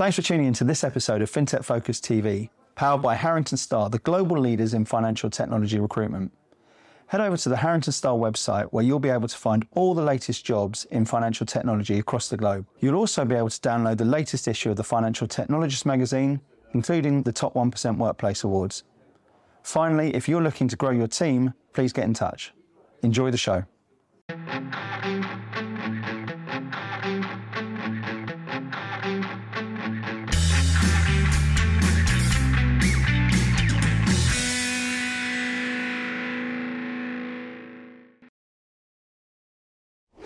[0.00, 3.98] Thanks for tuning into this episode of FinTech Focus TV, powered by Harrington Star, the
[3.98, 6.32] global leaders in financial technology recruitment.
[7.08, 10.02] Head over to the Harrington Star website where you'll be able to find all the
[10.02, 12.66] latest jobs in financial technology across the globe.
[12.78, 16.40] You'll also be able to download the latest issue of the Financial Technologist magazine,
[16.72, 18.84] including the Top 1% Workplace Awards.
[19.64, 22.54] Finally, if you're looking to grow your team, please get in touch.
[23.02, 23.66] Enjoy the show.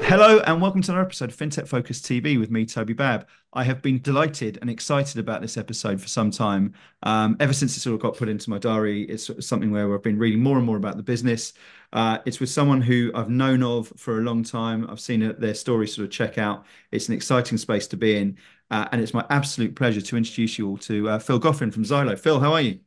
[0.06, 3.26] Hello and welcome to another episode of FinTech Focus TV with me, Toby Babb.
[3.54, 6.74] I have been delighted and excited about this episode for some time.
[7.04, 10.02] Um, ever since it sort of got put into my diary, it's something where I've
[10.02, 11.54] been reading more and more about the business.
[11.94, 14.86] Uh, it's with someone who I've known of for a long time.
[14.90, 16.66] I've seen their story sort of check out.
[16.92, 18.36] It's an exciting space to be in.
[18.70, 21.84] Uh, and it's my absolute pleasure to introduce you all to uh, Phil Goffin from
[21.84, 22.18] ZILO.
[22.18, 22.80] Phil, how are you?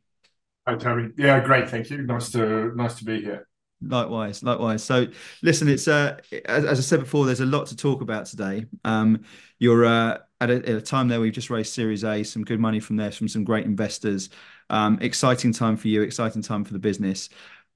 [0.68, 1.14] Hi, Toby.
[1.16, 1.68] Yeah, great.
[1.68, 2.02] Thank you.
[2.02, 3.47] Nice to nice to be here.
[3.80, 4.82] Likewise, likewise.
[4.82, 5.06] So,
[5.42, 8.66] listen, it's uh, as, as, I said before, there's a lot to talk about today.
[8.84, 9.22] Um,
[9.60, 12.58] you're uh, at, a, at a time there we've just raised Series A, some good
[12.58, 14.30] money from there from some great investors.
[14.68, 17.28] Um, exciting time for you, exciting time for the business.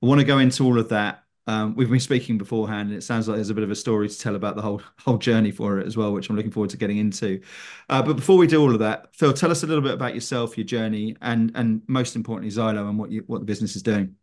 [0.03, 1.23] I want to go into all of that.
[1.47, 4.09] Um, we've been speaking beforehand, and it sounds like there's a bit of a story
[4.09, 6.71] to tell about the whole whole journey for it as well, which I'm looking forward
[6.71, 7.41] to getting into.
[7.89, 10.15] Uh, but before we do all of that, Phil, tell us a little bit about
[10.15, 13.83] yourself, your journey, and and most importantly, ZILO and what you what the business is
[13.83, 14.17] doing.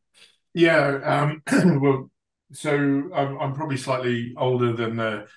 [0.53, 0.99] Yeah.
[1.03, 1.43] Um,
[1.81, 2.09] well,
[2.51, 2.73] so
[3.13, 5.27] I'm, I'm probably slightly older than the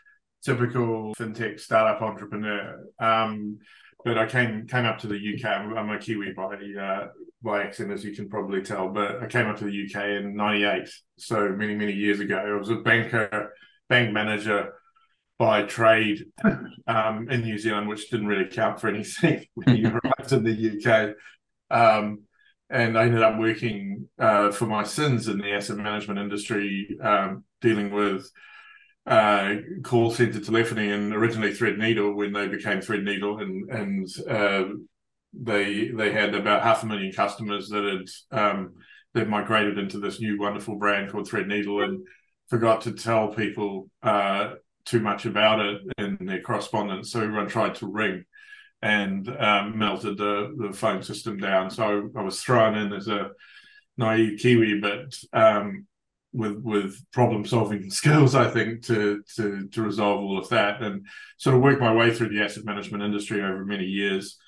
[0.45, 2.85] typical fintech startup entrepreneur.
[2.99, 3.59] Um,
[4.05, 5.45] but I came came up to the UK.
[5.45, 7.09] I'm, a Kiwi by uh,
[7.43, 8.89] by accent, as you can probably tell.
[8.89, 12.37] But I came up to the UK in '98, so many many years ago.
[12.37, 13.53] I was a banker,
[13.89, 14.73] bank manager
[15.39, 16.25] by trade
[16.87, 20.81] um, in New Zealand, which didn't really count for anything when you arrived in the
[20.85, 21.15] UK.
[21.71, 22.23] Um,
[22.73, 27.45] and I ended up working uh, for my sins in the asset management industry, um,
[27.61, 28.31] dealing with
[29.07, 34.65] uh, call center telephony and originally Threadneedle when they became Threadneedle, and and uh,
[35.35, 37.85] they they had about half a million customers that
[38.33, 38.75] had um,
[39.13, 42.07] that migrated into this new wonderful brand called Threadneedle, and
[42.49, 44.55] forgot to tell people uh,
[44.87, 48.25] too much about it in their correspondence, so everyone tried to ring
[48.83, 51.71] and um, melted the, the phone system down.
[51.71, 53.31] So I was thrown in as a
[53.97, 55.87] naive Kiwi, but um,
[56.33, 61.07] with with problem solving skills, I think, to to to resolve all of that, and
[61.39, 64.39] sort of work my way through the asset management industry over many years.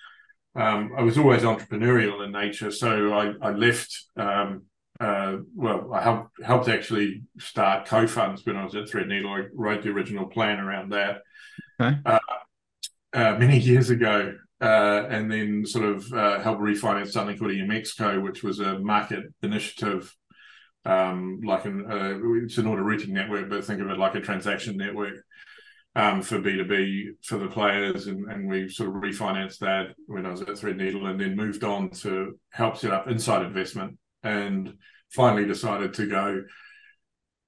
[0.56, 4.04] Um, I was always entrepreneurial in nature, so I, I left.
[4.16, 4.62] Um,
[5.00, 9.44] uh, well, I helped helped actually start Cofunds when I was at Threadneedle.
[9.44, 11.22] I wrote the original plan around that.
[11.80, 11.98] Okay.
[12.06, 12.18] Uh,
[13.14, 18.22] uh, many years ago, uh, and then sort of uh, helped refinance something called EMXco,
[18.22, 20.14] which was a market initiative,
[20.84, 24.20] um, like an uh, it's an order routing network, but think of it like a
[24.20, 25.14] transaction network
[25.96, 29.94] um, for B two B for the players, and, and we sort of refinanced that
[30.06, 33.98] when I was at Threadneedle, and then moved on to help set up Inside Investment,
[34.22, 34.74] and
[35.10, 36.42] finally decided to go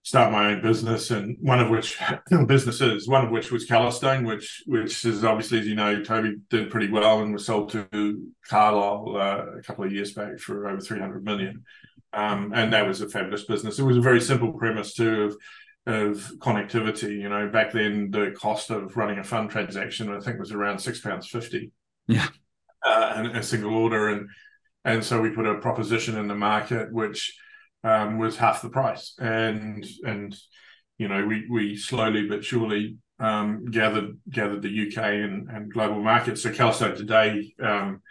[0.06, 1.98] start my own business, and one of which
[2.46, 6.70] businesses, one of which was Calastone, which which is obviously, as you know, Toby did
[6.70, 10.80] pretty well and was sold to Carlyle uh, a couple of years back for over
[10.80, 11.64] three hundred million,
[12.12, 13.80] um, and that was a fabulous business.
[13.80, 15.36] It was a very simple premise too of
[15.92, 17.20] of connectivity.
[17.20, 20.78] You know, back then the cost of running a fund transaction, I think, was around
[20.78, 21.72] six pounds fifty.
[22.06, 22.28] Yeah,
[22.84, 24.28] uh, and a single order, and
[24.84, 27.36] and so we put a proposition in the market which
[27.86, 30.36] um, was half the price, and and
[30.98, 36.02] you know we we slowly but surely um, gathered gathered the UK and, and global
[36.02, 36.42] markets.
[36.42, 38.02] So Calastone today um,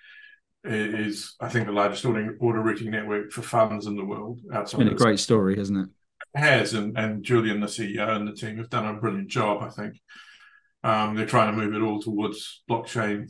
[0.64, 4.40] is, I think, the largest order, order routing network for funds in the world.
[4.54, 5.90] Outside, been a great story, hasn't it?
[6.36, 6.40] it?
[6.40, 9.62] Has and and Julian, the CEO, and the team have done a brilliant job.
[9.62, 10.00] I think
[10.86, 13.30] um, they're trying to move it all towards blockchain.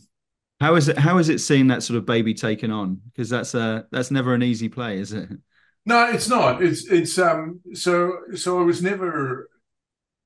[0.61, 0.97] How is it?
[0.99, 3.01] How is it seeing that sort of baby taken on?
[3.11, 5.27] Because that's a that's never an easy play, is it?
[5.85, 6.63] No, it's not.
[6.63, 7.61] It's it's um.
[7.73, 9.49] So so I was never.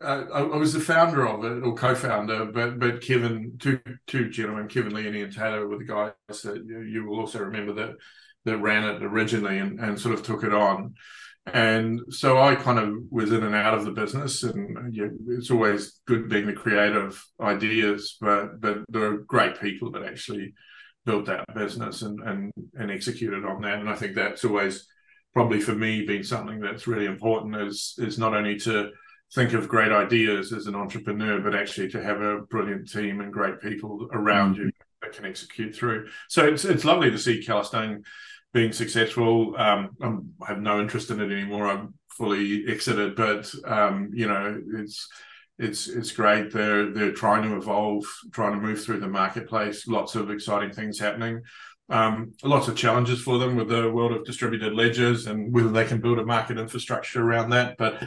[0.02, 4.30] Uh, I, I, was the founder of it or co-founder, but but Kevin, two two
[4.30, 6.14] gentlemen, Kevin Leone and Taylor, were the guys
[6.44, 7.96] that you, you will also remember that
[8.46, 10.94] that ran it originally and, and sort of took it on.
[11.46, 15.52] And so I kind of was in and out of the business, and yeah, it's
[15.52, 20.54] always good being the creative ideas, but but there are great people that actually
[21.06, 24.88] built that business and and and executed on that, and I think that's always
[25.34, 28.92] probably for me been something that's really important is is not only to
[29.34, 33.32] think of great ideas as an entrepreneur, but actually to have a brilliant team and
[33.32, 34.66] great people around mm-hmm.
[34.66, 34.72] you
[35.02, 36.08] that can execute through.
[36.28, 38.04] So it's it's lovely to see Calastone
[38.54, 39.56] being successful.
[39.58, 41.68] Um, I'm, I have no interest in it anymore.
[41.68, 45.08] I'm fully exited, but um, you know, it's
[45.60, 46.52] it's it's great.
[46.52, 49.88] They're they're trying to evolve, trying to move through the marketplace.
[49.88, 51.42] Lots of exciting things happening.
[51.90, 55.86] Um, lots of challenges for them with the world of distributed ledgers and whether they
[55.86, 57.78] can build a market infrastructure around that.
[57.78, 58.04] But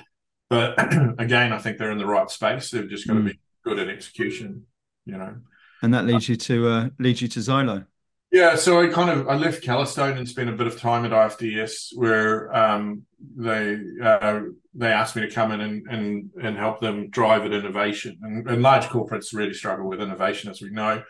[0.49, 0.79] but
[1.19, 2.70] again, I think they're in the right space.
[2.70, 3.26] They've just got to mm.
[3.26, 4.67] be good at execution,
[5.05, 5.37] you know.
[5.82, 7.87] And that leads you to uh, leads you to ZILO.
[8.31, 11.11] Yeah, so I kind of I left Calastone and spent a bit of time at
[11.11, 13.02] IFDS where um,
[13.37, 14.40] they uh,
[14.75, 18.19] they asked me to come in and, and and help them drive at innovation.
[18.23, 21.02] And, and large corporates really struggle with innovation, as we know.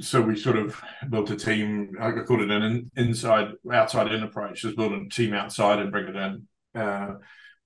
[0.00, 1.96] So we sort of built a team.
[2.00, 4.62] I called it an inside outside in approach.
[4.62, 6.46] Just build a team outside and bring it in.
[6.74, 7.14] Uh,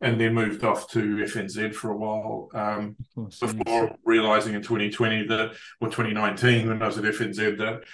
[0.01, 2.97] and then moved off to FNZ for a while um,
[3.41, 7.85] before realizing in 2020 that, or 2019 when I was at FNZ, that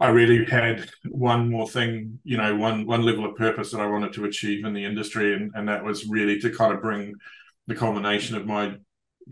[0.00, 3.86] I really had one more thing, you know, one one level of purpose that I
[3.86, 7.14] wanted to achieve in the industry, and, and that was really to kind of bring
[7.68, 8.74] the culmination of my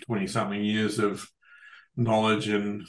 [0.06, 1.29] 20 something years of
[1.96, 2.82] knowledge and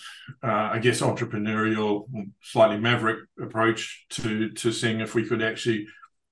[0.44, 2.06] uh, I guess entrepreneurial,
[2.42, 5.88] slightly maverick approach to to seeing if we could actually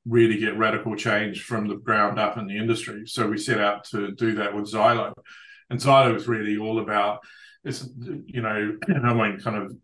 [0.06, 3.04] really get radical change from the ground up in the industry.
[3.06, 5.14] So we set out to do that with ZILO.
[5.70, 7.20] And ZILO is really all about
[7.64, 9.76] it's you know I won't kind of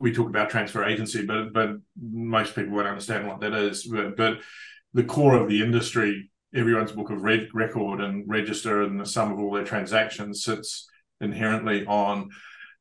[0.00, 3.84] we talk about transfer agency, but but most people won't understand what that is.
[3.84, 4.38] But, but
[4.94, 9.38] the core of the industry, everyone's book of record and register, and the sum of
[9.38, 10.88] all their transactions sits
[11.22, 12.28] inherently on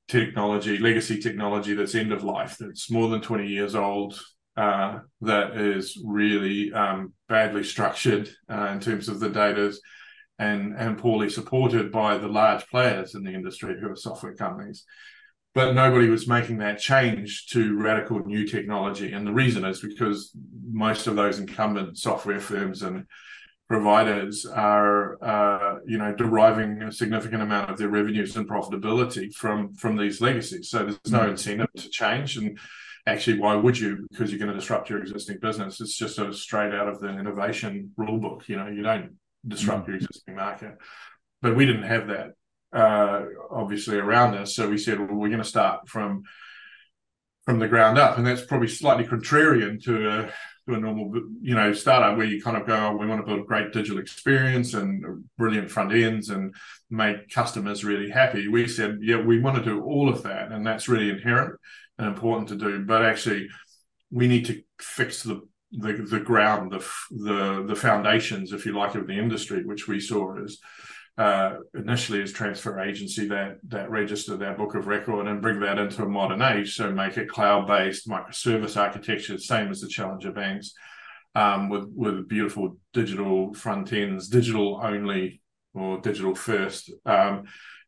[0.08, 4.20] technology, legacy technology that's end of life, that's more than 20 years old,
[4.58, 9.74] uh, that is really um, badly structured uh, in terms of the data
[10.38, 14.84] and, and poorly supported by the large players in the industry who are software companies.
[15.54, 19.12] But nobody was making that change to radical new technology.
[19.12, 20.32] And the reason is because
[20.72, 23.06] most of those incumbent software firms and
[23.72, 29.74] providers are, uh, you know, deriving a significant amount of their revenues and profitability from
[29.76, 30.70] from these legacies.
[30.70, 31.30] So there's no mm.
[31.30, 32.36] incentive to change.
[32.36, 32.60] And
[33.08, 34.08] actually, why would you?
[34.12, 35.80] Because you're going to disrupt your existing business.
[35.80, 38.44] It's just sort of straight out of the innovation rule book.
[38.50, 39.16] You know, you don't
[39.48, 39.92] disrupt mm-hmm.
[39.92, 40.74] your existing market.
[41.42, 42.28] But we didn't have that
[42.74, 44.54] uh, obviously around us.
[44.54, 46.24] So we said, well, we're going to start from
[47.46, 50.34] from the ground up, and that's probably slightly contrarian to a
[50.68, 51.12] to a normal,
[51.42, 53.74] you know, startup where you kind of go, oh, we want to build a great
[53.74, 56.54] digital experience and brilliant front ends and
[56.90, 58.48] make customers really happy.
[58.48, 61.60] We said, yeah, we want to do all of that, and that's really inherent
[61.98, 62.86] and important to do.
[62.86, 63.48] But actually,
[64.12, 65.42] we need to fix the
[65.74, 70.00] the, the ground, the, the the foundations, if you like, of the industry, which we
[70.02, 70.58] saw as
[71.18, 75.78] uh, initially as transfer agency that that register that book of record and bring that
[75.78, 76.76] into a modern age.
[76.76, 80.74] So make it cloud based microservice architecture, same as the challenger banks,
[81.36, 85.42] um, with with beautiful digital front ends, digital only
[85.74, 87.44] or digital first, um,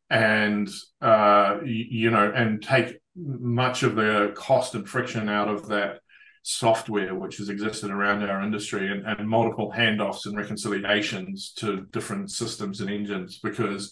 [0.09, 0.69] and
[1.01, 5.99] uh, you, you know, and take much of the cost and friction out of that
[6.43, 12.29] software which has existed around our industry and, and multiple handoffs and reconciliations to different
[12.29, 13.91] systems and engines because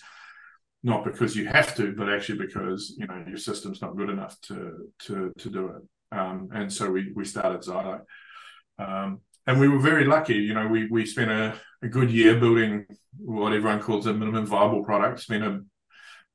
[0.83, 4.39] not because you have to, but actually because you know your system's not good enough
[4.41, 6.17] to to to do it.
[6.17, 8.01] Um, and so we we started ZILO,
[8.79, 10.35] um, and we were very lucky.
[10.35, 11.53] You know, we we spent a,
[11.83, 12.85] a good year building
[13.17, 15.21] what everyone calls a minimum viable product.
[15.21, 15.61] Spent a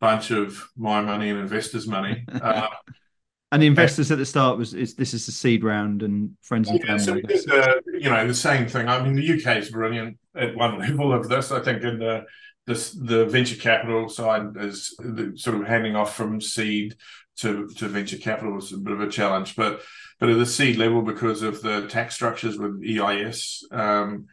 [0.01, 2.25] bunch of my money and investors' money.
[2.33, 2.69] Uh,
[3.53, 6.69] and the investors at the start was is this is the seed round and friends
[6.69, 7.23] and yeah, family.
[7.39, 8.89] So the, you know the same thing.
[8.89, 11.53] I mean, the UK is brilliant at one level of this.
[11.53, 12.25] I think in the
[12.67, 14.97] this the venture capital side is
[15.37, 16.97] sort of handing off from seed
[17.37, 19.83] to to venture capital is a bit of a challenge, but
[20.19, 23.67] but at the seed level because of the tax structures with EIS.
[23.71, 24.27] Um,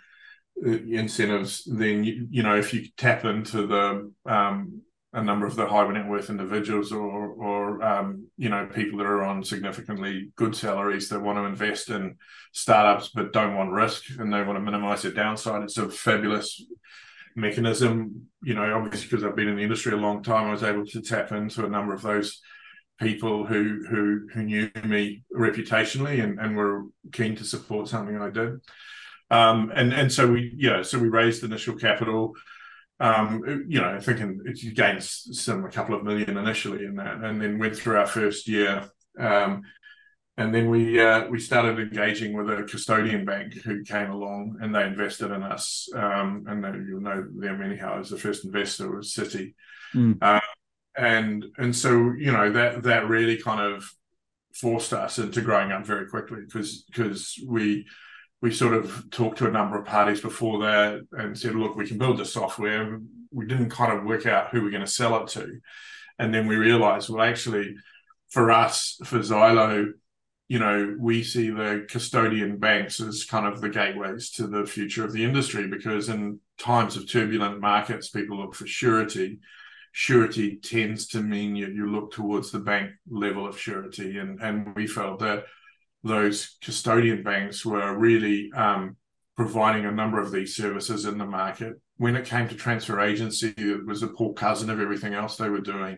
[0.66, 4.82] incentives then you, you know if you tap into the um,
[5.14, 9.06] a number of the high net worth individuals or, or um, you know, people that
[9.06, 12.16] are on significantly good salaries that want to invest in
[12.52, 15.62] startups but don't want risk and they want to minimize their downside.
[15.62, 16.66] It's a fabulous
[17.36, 18.28] mechanism.
[18.42, 20.86] You know, obviously because I've been in the industry a long time, I was able
[20.88, 22.42] to tap into a number of those
[23.00, 28.32] people who who who knew me reputationally and, and were keen to support something I
[28.32, 28.60] did.
[29.30, 32.34] Um, and and so we yeah so we raised initial capital
[33.04, 37.42] um, you know, thinking it gained some a couple of million initially in that, and
[37.42, 39.64] then went through our first year, um,
[40.38, 44.74] and then we uh, we started engaging with a custodian bank who came along and
[44.74, 48.96] they invested in us, um, and they, you'll know them anyhow as the first investor
[48.96, 49.54] was Citi,
[49.94, 50.18] mm.
[50.22, 50.40] uh,
[50.96, 53.92] and and so you know that that really kind of
[54.54, 57.86] forced us into growing up very quickly because because we
[58.44, 61.88] we sort of talked to a number of parties before that and said, look, we
[61.88, 63.00] can build the software.
[63.32, 65.62] We didn't kind of work out who we're going to sell it to.
[66.20, 67.76] And then we realized, well, actually,
[68.32, 69.94] for us, for ZILO,
[70.50, 75.06] you know, we see the custodian banks as kind of the gateways to the future
[75.06, 79.40] of the industry because in times of turbulent markets, people look for surety.
[79.94, 84.18] Surety tends to mean you, you look towards the bank level of surety.
[84.18, 85.46] And, and we felt that
[86.04, 88.98] those custodian banks were really um,
[89.36, 91.74] providing a number of these services in the market.
[91.98, 95.50] When it came to transfer agency, it was a poor cousin of everything else they
[95.50, 95.98] were doing,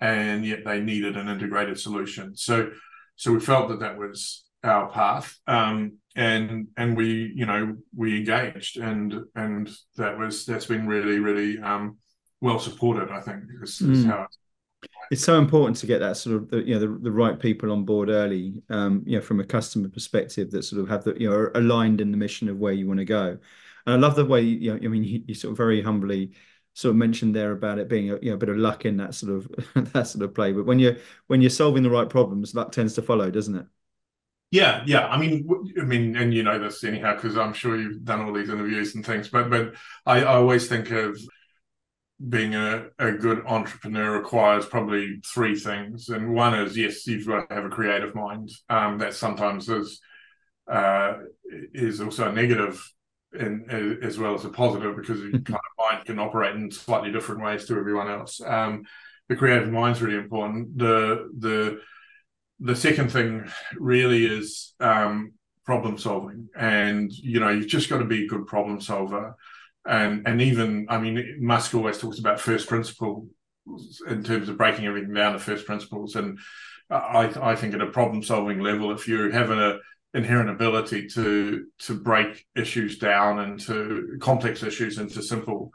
[0.00, 2.36] and yet they needed an integrated solution.
[2.36, 2.70] So,
[3.16, 8.18] so we felt that that was our path, um, and and we, you know, we
[8.18, 11.96] engaged, and and that was that's been really really um,
[12.40, 13.10] well supported.
[13.10, 14.06] I think is, mm.
[14.06, 14.38] how it's
[15.16, 17.84] so important to get that sort of the, you know the, the right people on
[17.84, 21.28] board early um you know from a customer perspective that sort of have the you
[21.28, 23.36] know aligned in the mission of where you want to go
[23.86, 26.30] and i love the way you know i mean you, you sort of very humbly
[26.74, 28.96] sort of mentioned there about it being a, you know, a bit of luck in
[28.96, 29.50] that sort of
[29.92, 32.94] that sort of play but when you're when you're solving the right problems luck tends
[32.94, 33.66] to follow doesn't it
[34.52, 35.06] yeah, yeah.
[35.06, 35.48] I mean,
[35.80, 38.96] I mean, and you know this anyhow because I'm sure you've done all these interviews
[38.96, 39.28] and things.
[39.28, 39.74] But but
[40.06, 41.16] I, I always think of
[42.28, 46.10] being a, a good entrepreneur requires probably three things.
[46.10, 48.50] And one is, yes, you've got to have a creative mind.
[48.68, 50.00] Um, that sometimes is
[50.70, 51.14] uh,
[51.72, 52.80] is also a negative
[53.32, 57.10] in, as well as a positive because your kind of mind can operate in slightly
[57.10, 58.40] different ways to everyone else.
[58.44, 58.84] Um,
[59.28, 60.76] the creative mind is really important.
[60.76, 61.80] The the
[62.58, 63.48] the second thing
[63.78, 65.32] really is um,
[65.64, 69.36] problem solving, and you know you've just got to be a good problem solver
[69.86, 73.28] and and even I mean Musk always talks about first principles
[74.08, 76.38] in terms of breaking everything down to first principles, and
[76.90, 79.78] I I think at a problem solving level, if you have an uh,
[80.14, 85.72] inherent ability to to break issues down into complex issues into simple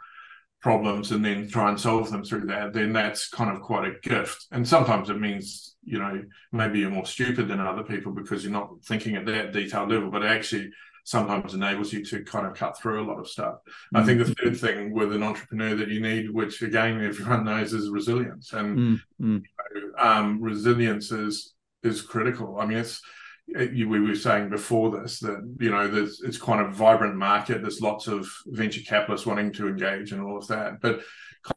[0.61, 3.99] problems and then try and solve them through that, then that's kind of quite a
[4.01, 4.47] gift.
[4.51, 8.51] And sometimes it means, you know, maybe you're more stupid than other people because you're
[8.51, 10.71] not thinking at that detailed level, but actually
[11.05, 13.55] sometimes enables you to kind of cut through a lot of stuff.
[13.55, 13.97] Mm-hmm.
[13.97, 17.71] I think the third thing with an entrepreneur that you need, which again everyone knows,
[17.73, 19.25] is resilience, and mm-hmm.
[19.27, 22.59] you know, um, resilience is is critical.
[22.59, 23.01] I mean, it's
[23.47, 27.61] we were saying before this that you know there's it's quite a vibrant market.
[27.61, 31.01] There's lots of venture capitalists wanting to engage and all of that, but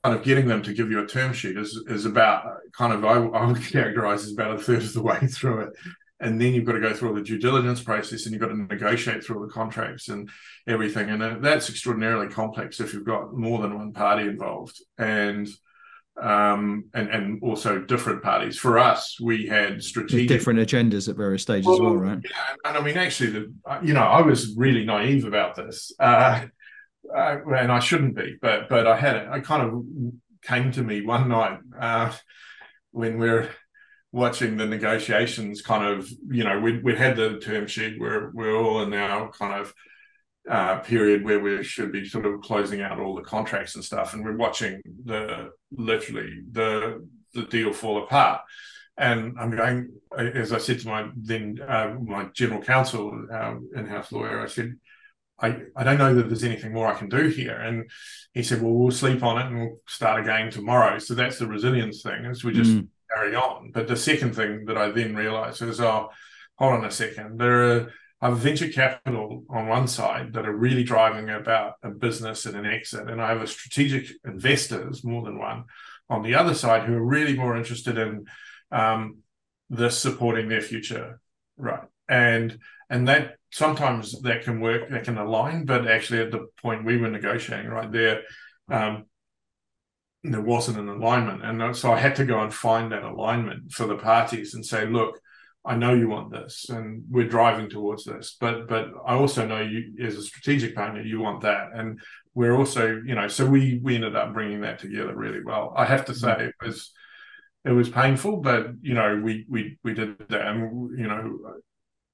[0.05, 3.05] kind of getting them to give you a term sheet is is about kind of
[3.05, 5.71] I, I would characterize as about a third of the way through it
[6.21, 8.49] and then you've got to go through all the due diligence process and you've got
[8.49, 10.29] to negotiate through all the contracts and
[10.67, 15.49] everything and that's extraordinarily complex if you've got more than one party involved and
[16.21, 18.59] um, and and also different parties.
[18.59, 22.19] For us, we had strategic different agendas at various stages well, as well, right?
[22.25, 26.45] Yeah, and I mean, actually, the, you know, I was really naive about this, uh,
[27.15, 29.29] uh, and I shouldn't be, but but I had it.
[29.29, 29.85] I kind of
[30.43, 32.13] came to me one night uh,
[32.91, 33.51] when we're
[34.13, 38.57] watching the negotiations kind of you know we we had the term sheet we're we're
[38.57, 39.75] all in our kind of
[40.49, 44.15] uh, period where we should be sort of closing out all the contracts and stuff
[44.15, 48.41] and we're watching the literally the the deal fall apart
[48.97, 54.11] and I'm going as I said to my then uh, my general counsel uh, in-house
[54.11, 54.77] lawyer I said
[55.41, 57.55] I, I don't know that there's anything more I can do here.
[57.55, 57.89] And
[58.33, 60.99] he said, well, we'll sleep on it and we'll start again tomorrow.
[60.99, 63.71] So that's the resilience thing is we just mm carry on.
[63.73, 66.11] But the second thing that I then realized is, oh,
[66.57, 67.39] hold on a second.
[67.39, 72.57] There are venture capital on one side that are really driving about a business and
[72.57, 75.65] an exit, and I have a strategic investors, more than one,
[76.11, 78.27] on the other side who are really more interested in
[78.73, 79.19] um,
[79.71, 81.21] this supporting their future,
[81.57, 81.87] right?
[82.09, 82.59] And
[82.91, 86.97] and that sometimes that can work, that can align, but actually at the point we
[86.97, 88.23] were negotiating right there,
[88.71, 89.05] um,
[90.25, 91.45] there wasn't an alignment.
[91.45, 94.87] And so I had to go and find that alignment for the parties and say,
[94.87, 95.21] look,
[95.65, 99.61] I know you want this and we're driving towards this, but but I also know
[99.61, 101.71] you as a strategic partner, you want that.
[101.75, 102.01] And
[102.35, 105.75] we're also, you know, so we we ended up bringing that together really well.
[105.77, 106.93] I have to say it was
[107.65, 111.39] it was painful, but you know, we we we did that and you know,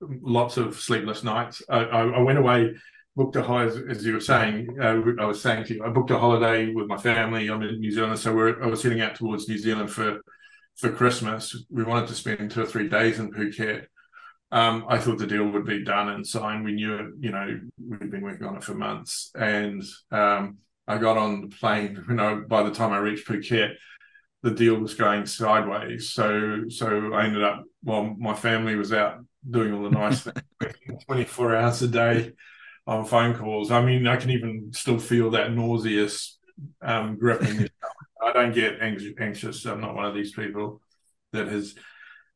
[0.00, 1.62] lots of sleepless nights.
[1.68, 2.74] I, I, I went away
[3.16, 6.10] booked a holiday, as you were saying, uh, I was saying to you, I booked
[6.10, 7.48] a holiday with my family.
[7.48, 10.20] I'm in New Zealand, so we're, I was heading out towards New Zealand for
[10.76, 11.56] for Christmas.
[11.70, 13.86] We wanted to spend two or three days in Phuket.
[14.50, 16.64] Um, I thought the deal would be done and signed.
[16.64, 19.30] We knew it, you know, we'd been working on it for months.
[19.36, 23.74] And um, I got on the plane, you know, by the time I reached Phuket,
[24.42, 26.10] the deal was going sideways.
[26.10, 30.22] So so I ended up while my family was out doing all the nice
[30.60, 32.32] things, 24 hours a day
[32.86, 33.70] on phone calls.
[33.70, 36.38] I mean, I can even still feel that nauseous
[36.82, 37.68] um, gripping.
[38.22, 39.64] I don't get anxious.
[39.64, 40.80] I'm not one of these people
[41.32, 41.74] that has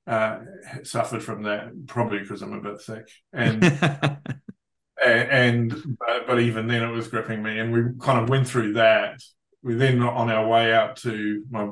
[0.06, 0.38] uh,
[0.82, 3.08] suffered from that, probably because I'm a bit thick.
[3.32, 3.62] And
[5.04, 8.74] and but, but, even then, it was gripping me, and we kind of went through
[8.74, 9.20] that.
[9.62, 11.68] We then on our way out to my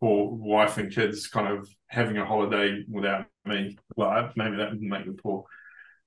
[0.00, 3.78] poor wife and kids, kind of having a holiday without me.
[3.96, 5.44] Well, maybe that didn't make them poor.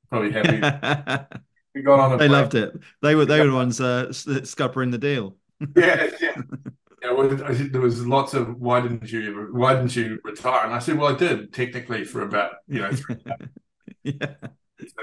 [0.10, 1.26] Probably happy.
[1.76, 2.18] we got on.
[2.18, 2.74] they loved it.
[3.02, 5.36] They were they were the ones uh, scuppering the deal.
[5.76, 6.42] yeah, yeah.
[7.04, 10.66] Yeah, well, there was lots of why didn't you why didn't you retire?
[10.66, 12.92] And I said, well, I did technically for about you know.
[14.04, 14.34] yeah,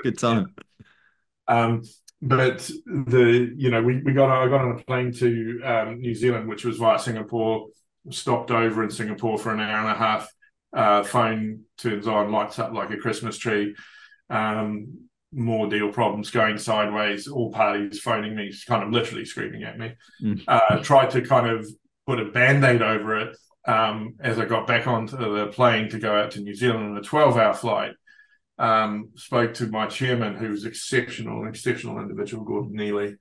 [0.03, 0.53] good time.
[1.47, 1.83] Um,
[2.21, 6.15] but the you know we, we got I got on a plane to um, New
[6.15, 7.69] Zealand, which was via Singapore.
[8.11, 10.29] Stopped over in Singapore for an hour and a half.
[10.73, 13.77] Uh, phone turns on, lights up like a Christmas tree.
[14.29, 17.29] Um, more deal problems going sideways.
[17.29, 19.95] All parties phoning me, kind of literally screaming at me.
[20.23, 20.43] Mm.
[20.47, 21.67] Uh, tried to kind of
[22.07, 23.37] put a band aid over it
[23.67, 26.97] um, as I got back onto the plane to go out to New Zealand on
[26.97, 27.93] a 12 hour flight.
[28.59, 33.17] Um, spoke to my chairman, who was exceptional, an exceptional individual, Gordon Neilly,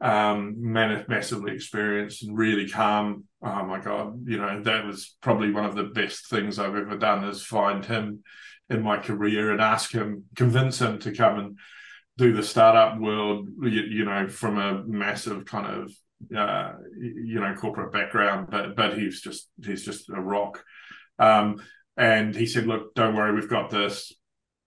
[0.00, 3.24] um, man, massively experienced and really calm.
[3.42, 6.96] Oh my God, you know, that was probably one of the best things I've ever
[6.96, 8.22] done is find him
[8.70, 11.58] in my career and ask him, convince him to come and
[12.18, 15.92] do the startup world, you, you know, from a massive kind of
[16.34, 20.64] uh, you know corporate background, but but he's just he's just a rock.
[21.18, 21.62] Um,
[21.96, 24.12] and he said, "Look, don't worry, we've got this.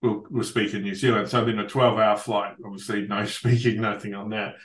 [0.01, 4.13] We'll we'll speak in New Zealand." So then a twelve-hour flight, obviously no speaking, nothing
[4.13, 4.56] on that.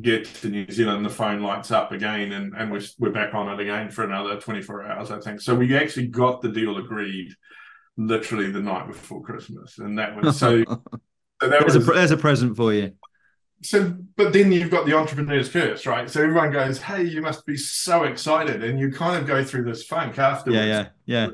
[0.00, 3.48] Get to New Zealand, the phone lights up again, and and we're we're back on
[3.48, 5.40] it again for another twenty-four hours, I think.
[5.40, 7.34] So we actually got the deal agreed
[7.96, 10.64] literally the night before Christmas, and that was so.
[10.68, 10.80] so
[11.40, 12.92] that there's, was, a, there's a present for you.
[13.62, 16.10] So but then you've got the entrepreneur's curse right?
[16.10, 18.62] So everyone goes hey you must be so excited.
[18.62, 20.66] And you kind of go through this funk afterwards.
[20.66, 21.26] yeah yeah.
[21.26, 21.28] Yeah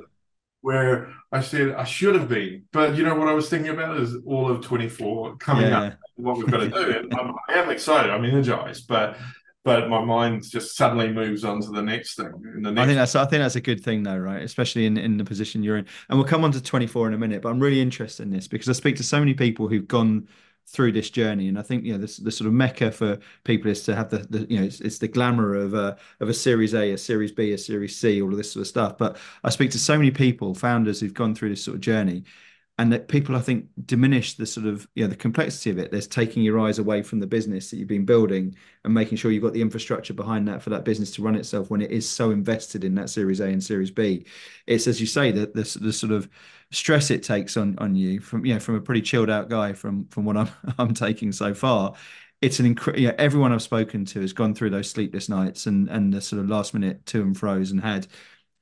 [0.63, 2.65] where i said i should have been.
[2.73, 5.93] But you know what i was thinking about is all of 24 coming yeah, up
[5.93, 5.97] yeah.
[6.17, 6.99] what we've got to do.
[6.99, 8.11] And I'm, I am excited.
[8.11, 8.87] I'm energized.
[8.87, 9.17] But
[9.65, 12.33] but my mind just suddenly moves on to the next thing.
[12.63, 14.43] The next I think that's I think that's a good thing though, right?
[14.43, 15.87] Especially in, in the position you're in.
[16.09, 18.49] And we'll come on to 24 in a minute, but I'm really interested in this
[18.49, 20.29] because I speak to so many people who've gone
[20.67, 21.49] through this journey.
[21.49, 24.09] And I think you know this the sort of mecca for people is to have
[24.09, 26.99] the, the you know it's, it's, the glamour of a of a Series A, a
[26.99, 28.97] Series B, a Series C, all of this sort of stuff.
[28.97, 32.25] But I speak to so many people, founders who've gone through this sort of journey,
[32.81, 35.91] and that people I think diminish the sort of you know the complexity of it.
[35.91, 39.31] There's taking your eyes away from the business that you've been building and making sure
[39.31, 42.09] you've got the infrastructure behind that for that business to run itself when it is
[42.09, 44.25] so invested in that Series A and Series B.
[44.67, 46.27] It's as you say that the, the sort of
[46.71, 49.75] stress it takes on on you from you know from a pretty chilled out guy
[49.75, 51.93] from from what I'm I'm taking so far.
[52.41, 53.03] It's an incredible.
[53.03, 56.23] You know, everyone I've spoken to has gone through those sleepless nights and and the
[56.23, 58.07] sort of last minute to and fro's and had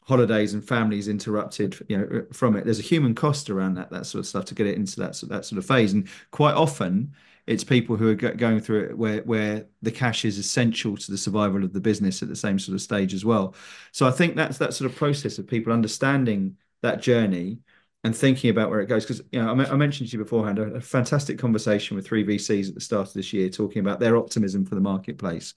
[0.08, 3.90] holidays and families interrupted you know uh, from it there's a human cost around that
[3.90, 6.54] that sort of stuff to get it into that that sort of phase and quite
[6.54, 7.12] often
[7.46, 11.18] it's people who are going through it where where the cash is essential to the
[11.18, 13.54] survival of the business at the same sort of stage as well
[13.92, 17.58] so i think that's that sort of process of people understanding that journey
[18.04, 19.04] and thinking about where it goes.
[19.04, 22.24] Because you know, I, I, mentioned to you beforehand a, a, fantastic conversation with three
[22.24, 25.54] VCs at the start of this year, talking about their optimism for the marketplace.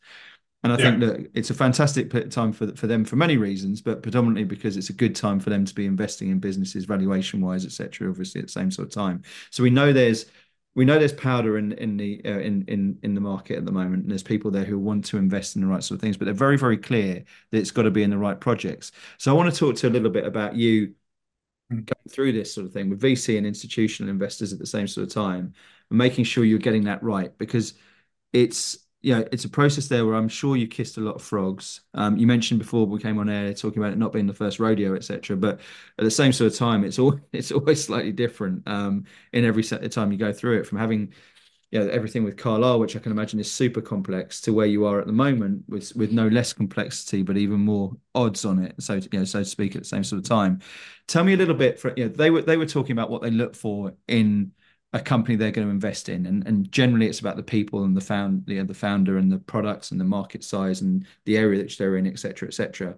[0.64, 0.84] And I yeah.
[0.92, 4.78] think that it's a fantastic time for for them for many reasons, but predominantly because
[4.78, 8.10] it's a good time for them to be investing in businesses, valuation wise, etc.
[8.10, 9.24] Obviously, at the same sort of time.
[9.50, 10.26] So we know there's
[10.76, 13.72] we know there's powder in in the uh, in in in the market at the
[13.72, 16.16] moment, and there's people there who want to invest in the right sort of things,
[16.18, 18.92] but they're very very clear that it's got to be in the right projects.
[19.18, 20.94] So I want to talk to a little bit about you
[21.70, 25.08] going through this sort of thing with VC and institutional investors at the same sort
[25.08, 25.54] of time
[25.90, 27.74] and making sure you're getting that right because
[28.34, 31.82] it's know it's a process there where I'm sure you kissed a lot of frogs.
[31.94, 34.60] Um, you mentioned before we came on air talking about it not being the first
[34.60, 35.36] rodeo, etc.
[35.38, 35.60] But
[35.98, 39.64] at the same sort of time, it's all it's always slightly different um, in every
[39.64, 40.68] set of time you go through it.
[40.68, 41.14] From having
[41.72, 44.86] you know, everything with Carlyle, which I can imagine is super complex, to where you
[44.86, 48.76] are at the moment with with no less complexity, but even more odds on it.
[48.80, 50.60] So you know, so to speak, at the same sort of time.
[51.08, 51.80] Tell me a little bit.
[51.80, 54.52] For you know, they were they were talking about what they look for in
[54.94, 57.96] a company they're going to invest in, and and generally it's about the people and
[57.96, 61.38] the found you know, the founder and the products and the market size and the
[61.38, 62.96] area that they're in, etc., etc.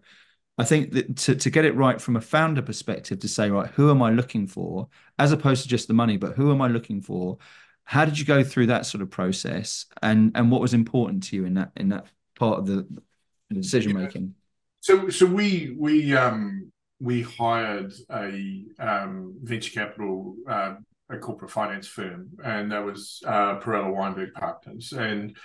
[0.57, 3.69] I think that to, to get it right from a founder perspective, to say, right,
[3.71, 6.67] who am I looking for, as opposed to just the money, but who am I
[6.67, 7.37] looking for?
[7.85, 11.35] How did you go through that sort of process, and and what was important to
[11.35, 12.07] you in that in that
[12.39, 12.87] part of the
[13.51, 14.33] decision making?
[14.79, 20.75] So so we we um we hired a um, venture capital uh,
[21.09, 25.35] a corporate finance firm, and that was uh, Perella Weinberg Partners, and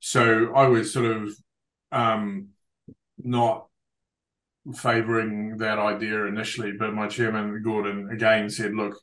[0.00, 1.30] so I was sort of
[1.92, 2.48] um,
[3.18, 3.66] not
[4.74, 8.98] favouring that idea initially, but my chairman Gordon again said, "Look,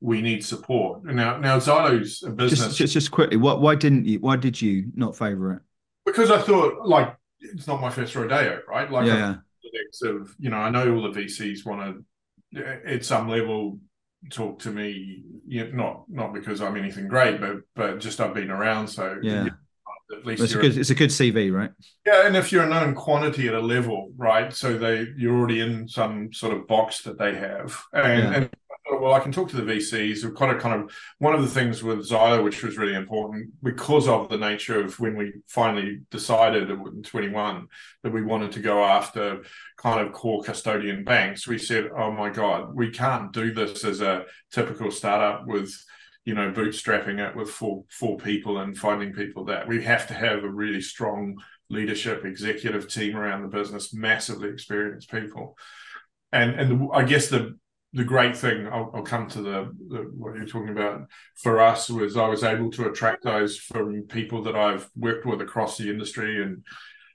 [0.00, 2.60] we need support." Now, now ZILO's a business.
[2.60, 4.20] Just, just, just quickly, what, why didn't you?
[4.20, 5.62] Why did you not favour it?
[6.06, 8.90] Because I thought, like, it's not my first rodeo, right?
[8.90, 9.36] Like, yeah.
[10.04, 12.04] of you know, I know all the VCs want
[12.54, 13.78] to, at some level,
[14.30, 15.24] talk to me.
[15.46, 19.18] You know, not not because I'm anything great, but but just I've been around, so
[19.22, 19.44] yeah.
[19.44, 19.56] You know,
[20.18, 21.70] at least it's a good it's a good CV, right?
[22.06, 24.52] Yeah, and if you're a known quantity at a level, right?
[24.52, 28.34] So they you're already in some sort of box that they have, and, yeah.
[28.34, 28.50] and
[29.00, 30.24] well, I can talk to the VCs.
[30.24, 33.52] We've got a kind of one of the things with ZILO, which was really important
[33.62, 37.66] because of the nature of when we finally decided in 21
[38.02, 39.42] that we wanted to go after
[39.76, 41.46] kind of core custodian banks.
[41.46, 45.72] We said, oh my God, we can't do this as a typical startup with
[46.24, 50.12] you know bootstrapping it with four four people and finding people that we have to
[50.12, 51.38] have a really strong
[51.70, 55.56] leadership executive team around the business massively experienced people
[56.30, 57.56] and and i guess the
[57.92, 61.88] the great thing I'll, I'll come to the, the, what you're talking about for us
[61.88, 65.90] was I was able to attract those from people that I've worked with across the
[65.90, 66.64] industry and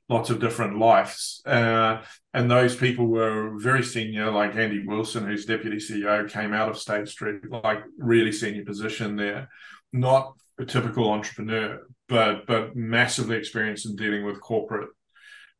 [0.09, 1.41] lots of different lives.
[1.45, 2.01] Uh,
[2.33, 6.77] and those people were very senior, like Andy Wilson, who's deputy CEO, came out of
[6.77, 9.49] State Street, like really senior position there.
[9.91, 14.89] Not a typical entrepreneur, but but massively experienced in dealing with corporate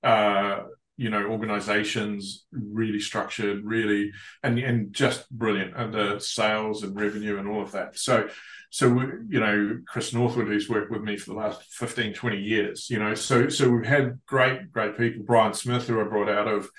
[0.04, 0.64] uh,
[0.96, 4.12] you know organizations really structured really
[4.44, 7.98] and and just brilliant and the sales and revenue and all of that.
[7.98, 8.30] So
[8.70, 8.88] so
[9.30, 12.98] you know chris northwood who's worked with me for the last 15 20 years you
[12.98, 15.24] know so so we've had great great people.
[15.24, 16.70] Brian smith who i brought out of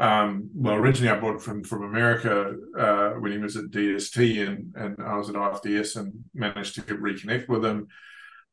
[0.00, 4.74] um, well, originally I brought from from America uh, when he was at DST, and
[4.74, 7.88] and I was at IFDS and managed to reconnect with him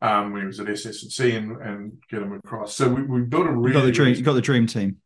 [0.02, 2.76] um, when he was at SS&C and, and get him across.
[2.76, 3.70] So we, we built a really.
[3.70, 4.16] You got the dream.
[4.16, 4.98] You got the dream team.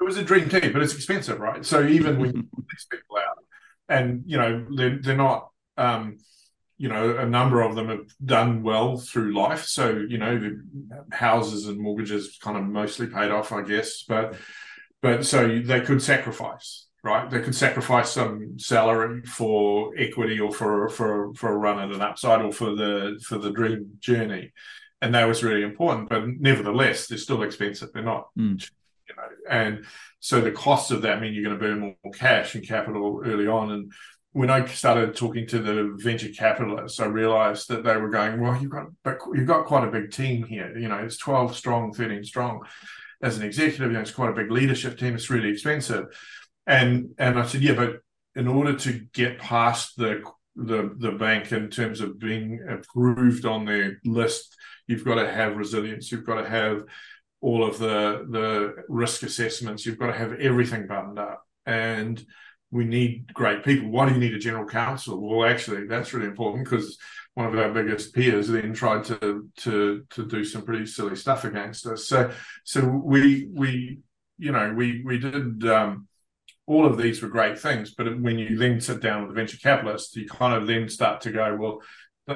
[0.00, 1.64] It was a dream team, but it's expensive, right?
[1.64, 3.38] So even when you put these people out,
[3.88, 5.50] and you know they're they're not.
[5.76, 6.18] Um,
[6.76, 9.64] you know, a number of them have done well through life.
[9.64, 14.02] So, you know, the houses and mortgages kind of mostly paid off, I guess.
[14.02, 14.34] But,
[15.00, 17.30] but so they could sacrifice right?
[17.30, 22.00] They could sacrifice some salary for equity or for for for a run at an
[22.00, 24.52] upside or for the for the dream journey,
[25.02, 26.08] and that was really important.
[26.08, 27.92] But nevertheless, they're still expensive.
[27.92, 28.58] They're not, mm.
[29.08, 29.84] you know, and
[30.18, 33.46] so the costs of that mean you're going to burn more cash and capital early
[33.46, 33.70] on.
[33.70, 33.92] And
[34.32, 38.58] when I started talking to the venture capitalists, I realized that they were going, "Well,
[38.60, 38.86] you've got
[39.34, 40.76] you've got quite a big team here.
[40.76, 42.62] You know, it's 12 strong, 13 strong."
[43.22, 45.14] As an executive, you know, it's quite a big leadership team.
[45.14, 46.06] It's really expensive
[46.66, 48.00] and and I said, yeah, but
[48.34, 50.22] in order to get past the
[50.56, 55.56] the the bank in terms of being approved on their list, you've got to have
[55.56, 56.10] resilience.
[56.10, 56.84] You've got to have
[57.40, 59.84] all of the the risk assessments.
[59.84, 62.24] You've got to have everything buttoned up, and
[62.70, 63.90] we need great people.
[63.90, 65.20] Why do you need a general counsel?
[65.20, 66.98] Well, actually, that's really important because
[67.34, 71.44] one of our biggest peers then tried to to to do some pretty silly stuff
[71.44, 72.06] against us.
[72.06, 72.32] So
[72.64, 74.00] so we we
[74.38, 75.64] you know we we did.
[75.66, 76.08] Um,
[76.66, 77.94] all of these were great things.
[77.94, 81.20] But when you then sit down with the venture capitalists, you kind of then start
[81.22, 81.82] to go, well,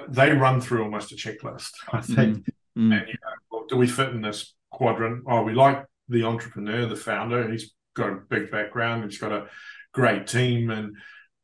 [0.08, 2.38] they run through almost a checklist, I think.
[2.38, 2.92] Mm-hmm.
[2.92, 5.24] And you know, well, do we fit in this quadrant?
[5.26, 7.50] Oh, we like the entrepreneur, the founder.
[7.50, 9.04] He's got a big background.
[9.04, 9.46] He's got a
[9.92, 10.70] great team.
[10.70, 10.96] And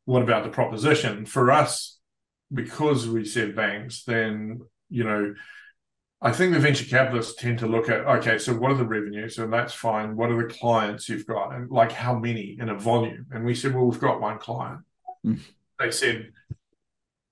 [0.05, 1.27] what about the proposition?
[1.27, 1.99] For us,
[2.53, 5.35] because we said banks, then you know
[6.25, 9.37] I think the venture capitalists tend to look at okay, so what are the revenues?
[9.37, 10.17] And that's fine.
[10.17, 11.55] What are the clients you've got?
[11.55, 13.27] And like how many in a volume?
[13.31, 14.81] And we said, well, we've got one client.
[15.25, 15.41] Mm.
[15.79, 16.33] They said,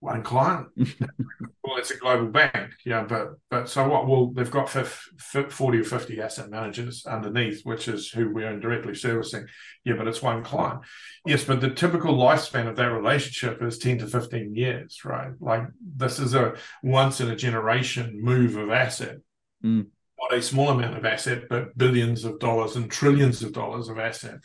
[0.02, 0.66] one client.
[0.76, 4.08] well, it's a global bank, yeah, but but so what?
[4.08, 8.96] Well, they've got 50, 40 or 50 asset managers underneath, which is who we're indirectly
[8.96, 9.46] servicing.
[9.84, 10.80] Yeah, but it's one client.
[11.24, 15.30] Yes, but the typical lifespan of that relationship is 10 to 15 years, right?
[15.38, 19.18] Like this is a once in a generation move of asset.
[19.64, 19.86] Mm.
[20.20, 24.00] Not a small amount of asset, but billions of dollars and trillions of dollars of
[24.00, 24.40] asset.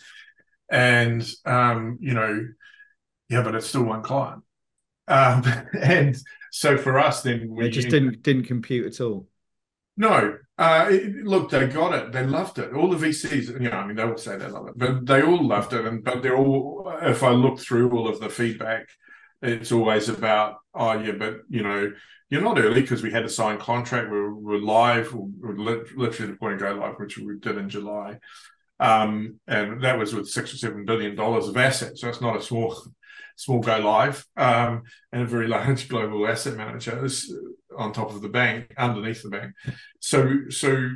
[0.69, 2.47] And um, you know,
[3.27, 4.43] yeah, but it's still one client
[5.07, 5.43] um,
[5.81, 6.17] and
[6.51, 9.27] so for us, then we just didn't didn't compute at all.
[9.99, 12.11] No, uh, it, look, they got it.
[12.11, 12.73] They loved it.
[12.73, 15.23] All the VCs, you know, I mean, they would say they love it, but they
[15.23, 15.85] all loved it.
[15.85, 16.91] And but they're all.
[17.01, 18.87] If I look through all of the feedback,
[19.41, 21.91] it's always about, oh yeah, but you know,
[22.29, 24.11] you're not early because we had a signed contract.
[24.11, 25.13] We we're live.
[25.13, 28.19] We we're literally the point of go live, which we did in July.
[28.79, 32.01] um, and that was with six or seven billion dollars of assets.
[32.01, 32.75] So it's not a small
[33.37, 37.07] small go live um, and a very large global asset manager
[37.77, 39.53] on top of the bank, underneath the bank.
[39.99, 40.89] So so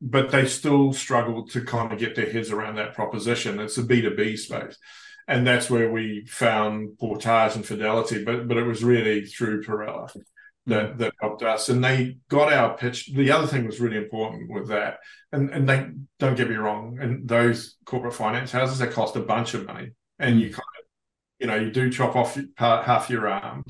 [0.00, 3.58] but they still struggle to kind of get their heads around that proposition.
[3.58, 4.76] It's a B2B space.
[5.26, 10.08] And that's where we found Portage and Fidelity, but but it was really through Perella
[10.66, 10.98] that mm.
[10.98, 11.68] that helped us.
[11.68, 13.10] And they got our pitch.
[13.12, 14.98] The other thing was really important with that,
[15.32, 15.88] and and they
[16.20, 19.90] don't get me wrong, and those corporate finance houses they cost a bunch of money,
[20.20, 20.42] and mm.
[20.42, 20.75] you kind of
[21.38, 23.64] you know you do chop off half your arm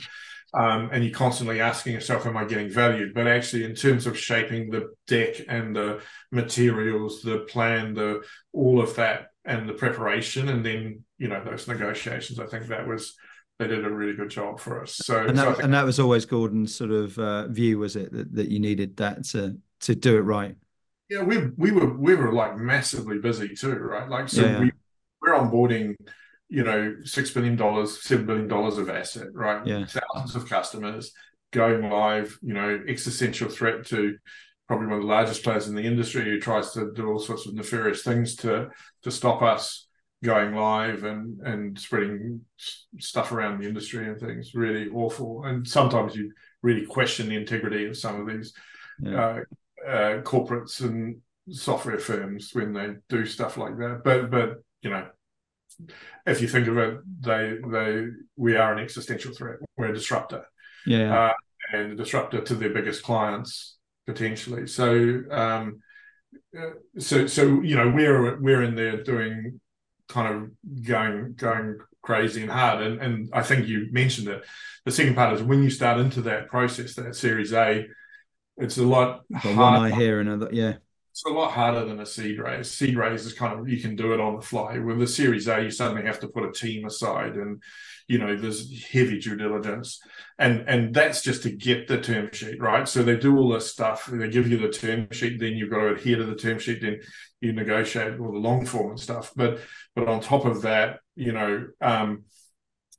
[0.56, 3.12] um, and you're constantly asking yourself, am I getting valued?
[3.12, 6.00] But actually, in terms of shaping the deck and the
[6.32, 11.68] materials, the plan, the all of that, and the preparation, and then you know those
[11.68, 13.14] negotiations, I think that was
[13.58, 14.96] they did a really good job for us.
[14.96, 17.94] So, and that, so think, and that was always Gordon's sort of uh, view, was
[17.96, 20.56] it that, that you needed that to to do it right?
[21.10, 24.08] Yeah, we we were we were like massively busy too, right?
[24.08, 24.60] Like so yeah.
[24.60, 24.72] we
[25.20, 25.96] we're onboarding
[26.48, 29.66] you know, six billion dollars, seven billion dollars of asset, right?
[29.66, 29.84] Yeah.
[29.86, 31.12] Thousands of customers
[31.52, 34.16] going live, you know, existential threat to
[34.66, 37.46] probably one of the largest players in the industry who tries to do all sorts
[37.46, 38.68] of nefarious things to
[39.02, 39.86] to stop us
[40.24, 42.40] going live and and spreading
[42.98, 46.32] stuff around the industry and things really awful and sometimes you
[46.62, 48.52] really question the integrity of some of these
[49.00, 49.20] yeah.
[49.86, 51.18] uh, uh, corporates and
[51.50, 55.06] software firms when they do stuff like that but but you know
[56.26, 59.58] if you think of it, they they we are an existential threat.
[59.76, 60.44] We're a disruptor,
[60.86, 61.32] yeah, uh,
[61.72, 64.66] and a disruptor to their biggest clients potentially.
[64.66, 65.80] So, um,
[66.56, 69.60] uh, so so you know we're we're in there doing
[70.08, 72.82] kind of going going crazy and hard.
[72.82, 74.44] And and I think you mentioned it.
[74.84, 77.86] The second part is when you start into that process, that Series A,
[78.56, 79.22] it's a lot.
[79.42, 80.74] One I hear another, yeah
[81.16, 82.70] it's a lot harder than a seed raise.
[82.70, 84.76] Seed raise is kind of you can do it on the fly.
[84.76, 87.62] With the Series A, you suddenly have to put a team aside, and
[88.06, 89.98] you know there's heavy due diligence,
[90.38, 92.86] and and that's just to get the term sheet right.
[92.86, 94.04] So they do all this stuff.
[94.12, 96.82] They give you the term sheet, then you've got to adhere to the term sheet.
[96.82, 97.00] Then
[97.40, 99.32] you negotiate all the long form and stuff.
[99.34, 99.60] But
[99.94, 101.66] but on top of that, you know.
[101.80, 102.24] Um,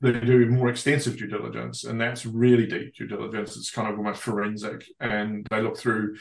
[0.00, 3.56] they do more extensive due diligence, and that's really deep due diligence.
[3.56, 6.14] It's kind of almost forensic, and they look through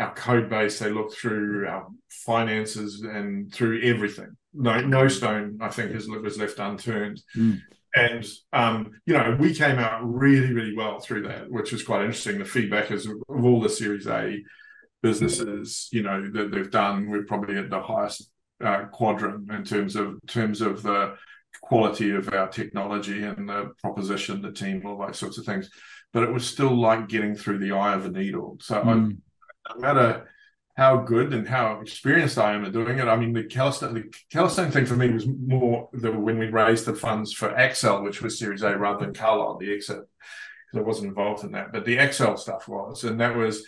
[0.00, 4.36] our code base, they look through our finances and through everything.
[4.54, 7.22] No, no stone, I think, is, was left unturned.
[7.36, 7.60] Mm.
[7.94, 12.02] And um, you know, we came out really, really well through that, which was quite
[12.02, 12.38] interesting.
[12.38, 14.42] The feedback is of all the Series A
[15.02, 18.30] businesses, you know, that they've done, we're probably at the highest
[18.64, 21.16] uh, quadrant in terms of terms of the
[21.62, 25.68] quality of our technology and the proposition, the team, all those sorts of things.
[26.12, 28.56] But it was still like getting through the eye of a needle.
[28.60, 29.12] So mm.
[29.12, 29.16] I
[29.74, 30.28] no matter
[30.76, 33.06] how good and how experienced I am at doing it.
[33.06, 36.94] I mean, the Calastone, the thing for me was more the, when we raised the
[36.94, 41.08] funds for Accel, which was Series A, rather than Carlyle, the exit, because I wasn't
[41.08, 41.72] involved in that.
[41.72, 43.66] But the Accel stuff was, and that was,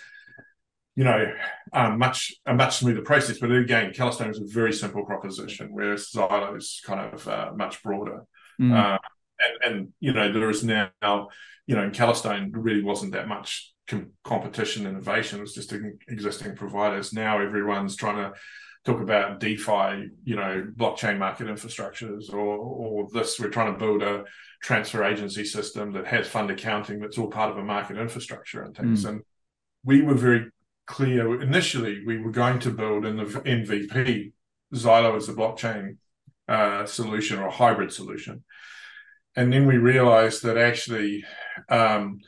[0.97, 1.27] you know,
[1.73, 3.39] um, much a much smoother process.
[3.39, 7.83] But again, Calastone was a very simple proposition, whereas ZILO is kind of uh, much
[7.83, 8.25] broader.
[8.61, 8.75] Mm.
[8.75, 8.99] Uh,
[9.43, 10.91] and, and you know, there is now,
[11.67, 15.39] you know, in Calastone really wasn't that much com- competition innovation.
[15.39, 15.73] It was just
[16.09, 17.13] existing providers.
[17.13, 18.33] Now everyone's trying to
[18.85, 23.39] talk about DeFi, you know, blockchain market infrastructures, or or this.
[23.39, 24.25] We're trying to build a
[24.63, 28.77] transfer agency system that has fund accounting that's all part of a market infrastructure and
[28.77, 29.05] things.
[29.05, 29.09] Mm.
[29.09, 29.23] And
[29.85, 30.51] we were very
[30.87, 32.05] clear initially.
[32.05, 34.33] We were going to build in the MVP
[34.75, 35.97] ZILO as a blockchain
[36.49, 38.45] uh, solution or a hybrid solution.
[39.37, 41.25] And then we realized that actually
[41.69, 42.21] um,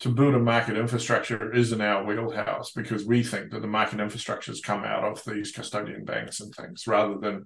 [0.00, 4.00] to build a market infrastructure is in our wheelhouse because we think that the market
[4.00, 7.44] infrastructure has come out of these custodian banks and things rather than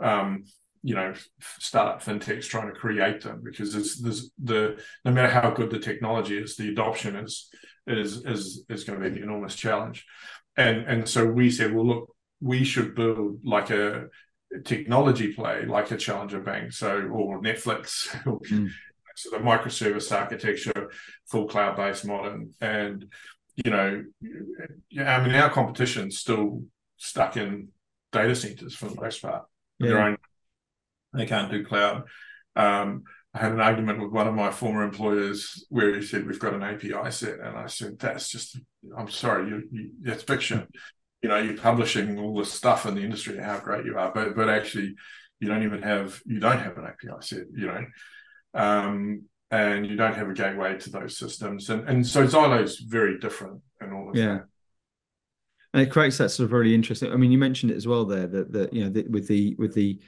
[0.00, 0.44] um,
[0.82, 1.12] you know
[1.58, 5.78] startup fintechs trying to create them because there's, there's the no matter how good the
[5.78, 7.48] technology is the adoption is
[7.86, 10.04] is is is going to be an enormous challenge.
[10.56, 14.06] And and so we said well look we should build like a
[14.64, 18.68] technology play like a challenger bank so or netflix mm
[19.18, 20.92] so the microservice architecture,
[21.26, 23.04] full cloud based modern, and
[23.56, 24.04] you know,
[24.90, 26.62] yeah, I mean, our competition's still
[26.96, 27.68] stuck in
[28.12, 29.44] data centers for the most part.
[29.80, 29.88] Yeah.
[29.88, 30.16] Their own,
[31.14, 32.04] they can't do cloud.
[32.54, 33.02] Um,
[33.34, 36.54] I had an argument with one of my former employers where he said we've got
[36.54, 38.56] an API set, and I said that's just
[38.96, 40.68] I'm sorry, you, you, that's fiction.
[41.22, 44.36] You know, you're publishing all this stuff in the industry, how great you are, but
[44.36, 44.94] but actually,
[45.40, 47.46] you don't even have you don't have an API set.
[47.54, 47.84] You know,
[48.54, 51.70] um, and you don't have a gateway to those systems.
[51.70, 54.20] And and so ZILO is very different and all of that.
[54.20, 54.34] yeah.
[54.34, 54.44] that.
[55.74, 57.12] and it creates that sort of really interesting.
[57.12, 59.54] I mean, you mentioned it as well there that that you know the, with the
[59.58, 59.98] with the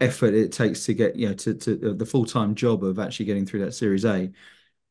[0.00, 3.26] effort it takes to get you know to to the full time job of actually
[3.26, 4.30] getting through that Series A.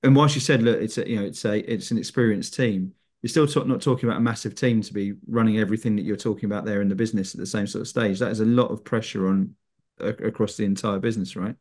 [0.01, 2.93] And whilst you said, look, it's a, you know it's a it's an experienced team,
[3.21, 6.15] you're still talk, not talking about a massive team to be running everything that you're
[6.15, 8.19] talking about there in the business at the same sort of stage.
[8.19, 9.55] That is a lot of pressure on
[9.99, 11.55] uh, across the entire business, right?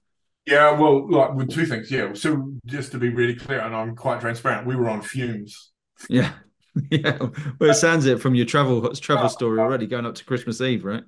[0.47, 1.91] Yeah, well, like with two things.
[1.91, 5.73] Yeah, so just to be really clear, and I'm quite transparent, we were on fumes.
[6.09, 6.33] Yeah,
[6.91, 7.19] yeah.
[7.59, 10.85] Well, it sounds it from your travel travel story already, going up to Christmas Eve,
[10.85, 11.03] right?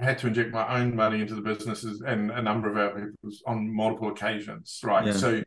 [0.00, 2.90] I had to inject my own money into the businesses and a number of our
[2.90, 5.06] people on multiple occasions, right?
[5.06, 5.12] Yeah.
[5.12, 5.42] So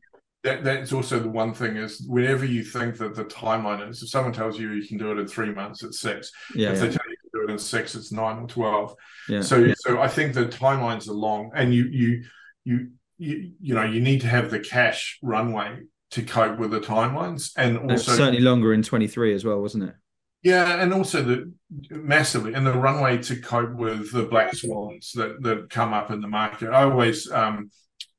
[0.48, 4.10] that that's also the one thing is whenever you think that the timeline is, if
[4.10, 6.32] someone tells you you can do it in three months, it's six.
[6.56, 6.86] Yeah, if yeah.
[6.86, 8.96] they tell you you can do it in six, it's nine or twelve.
[9.28, 9.42] Yeah.
[9.42, 9.74] So yeah.
[9.78, 12.24] so I think the timelines are long, and you you
[12.64, 15.80] you you you know you need to have the cash runway
[16.12, 19.84] to cope with the timelines, and also certainly longer in twenty three as well, wasn't
[19.84, 19.96] it?
[20.44, 21.52] Yeah, and also the
[21.90, 26.22] massively and the runway to cope with the black swans that that come up in
[26.22, 26.70] the market.
[26.70, 27.70] I always um,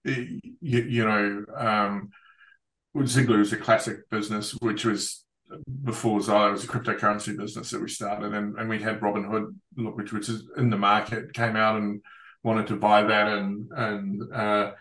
[0.05, 2.11] you, you know, um,
[2.97, 5.25] Ziglu is a classic business, which was
[5.85, 10.13] before ZILO was a cryptocurrency business that we started, and, and we had Robinhood, which
[10.13, 12.03] which is in the market, came out and
[12.43, 14.73] wanted to buy that, and and uh,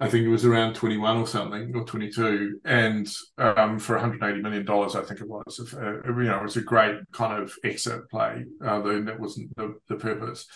[0.00, 3.06] I think it was around 21 or something, or 22, and
[3.38, 5.58] um, for 180 million dollars, I think it was.
[5.58, 9.20] If, uh, you know, it was a great kind of exit play, uh, though that
[9.20, 10.46] wasn't the, the purpose.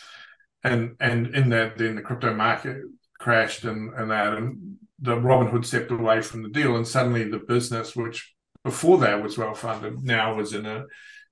[0.63, 2.79] And and in that, then the crypto market
[3.19, 7.39] crashed and, and that, and the Robinhood stepped away from the deal, and suddenly the
[7.39, 10.85] business, which before that was well funded, now was in a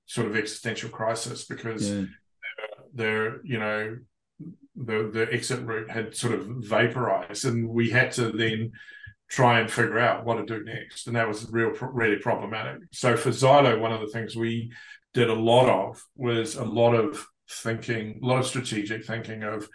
[0.06, 2.04] sort of existential crisis because yeah.
[2.94, 3.96] they're, you know,
[4.76, 8.72] the the exit route had sort of vaporized, and we had to then
[9.28, 12.82] try and figure out what to do next, and that was real really problematic.
[12.92, 14.72] So for ZILO, one of the things we
[15.14, 19.68] did a lot of was a lot of thinking, a lot of strategic thinking of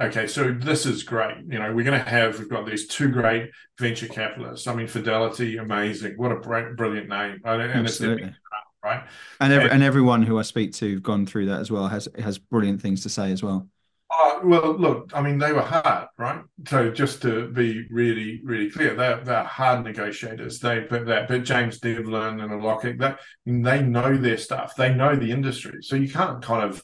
[0.00, 1.38] okay, so this is great.
[1.48, 4.66] You know, we're going to have, we've got these two great venture capitalists.
[4.66, 6.14] I mean, Fidelity, amazing.
[6.16, 7.40] What a brilliant name.
[7.44, 8.28] And Absolutely.
[8.28, 8.36] it's
[8.84, 9.04] right.
[9.40, 11.88] And, every, and, and everyone who I speak to have gone through that as well
[11.88, 13.68] has has brilliant things to say as well.
[14.10, 16.42] Uh, well, look, I mean, they were hard, right?
[16.66, 20.58] So just to be really, really clear, they're, they're hard negotiators.
[20.58, 24.76] They but that, but James Devlin and Alok, that they know their stuff.
[24.76, 25.78] They know the industry.
[25.82, 26.82] So you can't kind of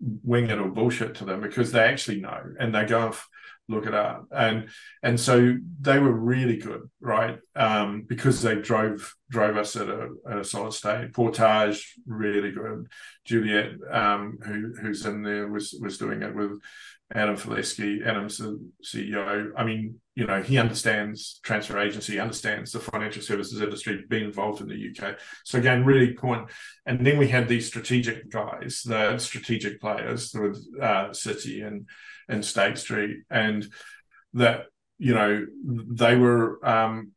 [0.00, 3.16] wing it or bullshit to them because they actually know and they go and
[3.68, 4.26] look it up.
[4.30, 4.68] And
[5.02, 7.38] and so they were really good right?
[7.54, 11.12] Um, because they drove drove us at a, at a solid state.
[11.12, 12.88] Portage really good.
[13.24, 16.60] Juliet um, who who's in there was was doing it with
[17.14, 19.50] Adam Felesky, Adam's the CEO.
[19.56, 24.60] I mean, you know, he understands transfer agency, understands the financial services industry, being involved
[24.60, 25.16] in the UK.
[25.44, 26.50] So again, really point.
[26.84, 31.86] And then we had these strategic guys, the strategic players with uh, Citi and
[32.28, 33.66] and State Street, and
[34.34, 34.66] that
[34.98, 36.64] you know they were.
[36.66, 37.12] Um,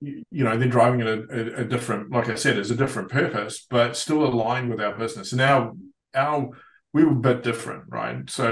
[0.00, 3.66] you know they're driving a, a, a different like i said it's a different purpose
[3.68, 5.72] but still aligned with our business and our
[6.14, 6.50] our
[6.92, 8.28] we were a bit different, right?
[8.30, 8.50] So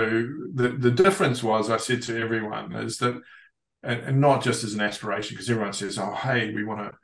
[0.55, 3.21] the the difference was I said to everyone is that,
[3.83, 6.99] and, and not just as an aspiration, because everyone says, "Oh, hey, we want to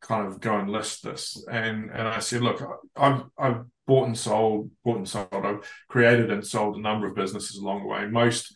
[0.00, 2.62] kind of go and list this," and and I said, "Look,
[2.96, 5.28] I've I've bought and sold, bought and sold.
[5.32, 8.06] I've created and sold a number of businesses along the way.
[8.06, 8.54] Most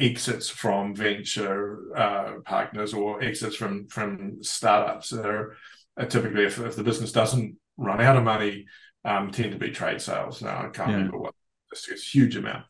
[0.00, 5.56] exits from venture uh, partners or exits from from startups are,
[5.96, 8.66] are typically if, if the business doesn't run out of money."
[9.06, 10.42] Um, tend to be trade sales.
[10.42, 10.96] Now I can't yeah.
[10.96, 11.34] remember what
[11.72, 12.64] it's, a huge amount.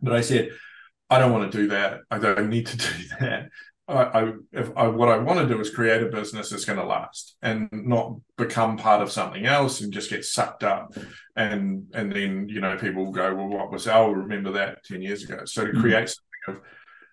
[0.00, 0.50] But I said,
[1.10, 2.00] I don't want to do that.
[2.10, 3.48] I don't need to do that.
[3.88, 6.78] I, I, if I, what I want to do is create a business that's going
[6.78, 10.94] to last and not become part of something else and just get sucked up,
[11.34, 13.88] and and then you know people will go, well, what was?
[13.88, 15.46] I'll remember that ten years ago.
[15.46, 15.80] So to mm-hmm.
[15.80, 16.52] create mm-hmm.
[16.52, 16.68] something of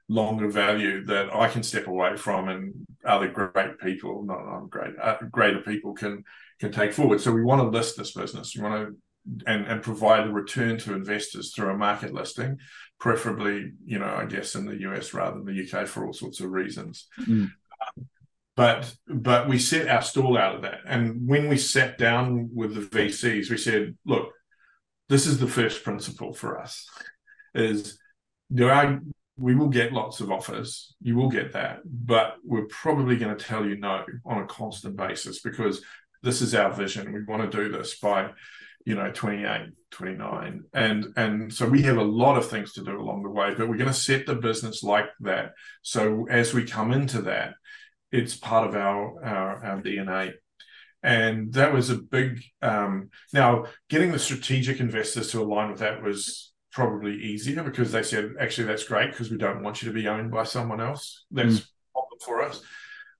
[0.10, 2.73] longer value that I can step away from, and
[3.05, 6.25] other great people, not, not great, uh, greater people can
[6.59, 7.21] can take forward.
[7.21, 8.55] So we want to list this business.
[8.55, 8.95] We want to
[9.47, 12.59] and, and provide a return to investors through a market listing,
[12.99, 16.39] preferably, you know, I guess in the US rather than the UK for all sorts
[16.39, 17.07] of reasons.
[17.21, 17.51] Mm.
[17.97, 18.07] Um,
[18.55, 20.80] but but we set our stall out of that.
[20.88, 24.32] And when we sat down with the VCs, we said, look,
[25.09, 26.88] this is the first principle for us
[27.53, 27.97] is
[28.49, 28.99] there are
[29.38, 30.95] we will get lots of offers.
[31.01, 34.95] You will get that, but we're probably going to tell you no on a constant
[34.95, 35.82] basis because
[36.26, 37.13] this is our vision.
[37.13, 38.32] We want to do this by,
[38.84, 40.63] you know, 28, 29.
[40.73, 43.69] And and so we have a lot of things to do along the way, but
[43.69, 45.53] we're going to set the business like that.
[45.84, 47.53] So as we come into that,
[48.11, 50.34] it's part of our our, our DNA.
[51.03, 52.43] and that was a big.
[52.61, 58.03] Um, now, getting the strategic investors to align with that was probably easier because they
[58.03, 61.23] said, actually, that's great because we don't want you to be owned by someone else.
[61.32, 61.65] That's mm.
[62.26, 62.61] for us.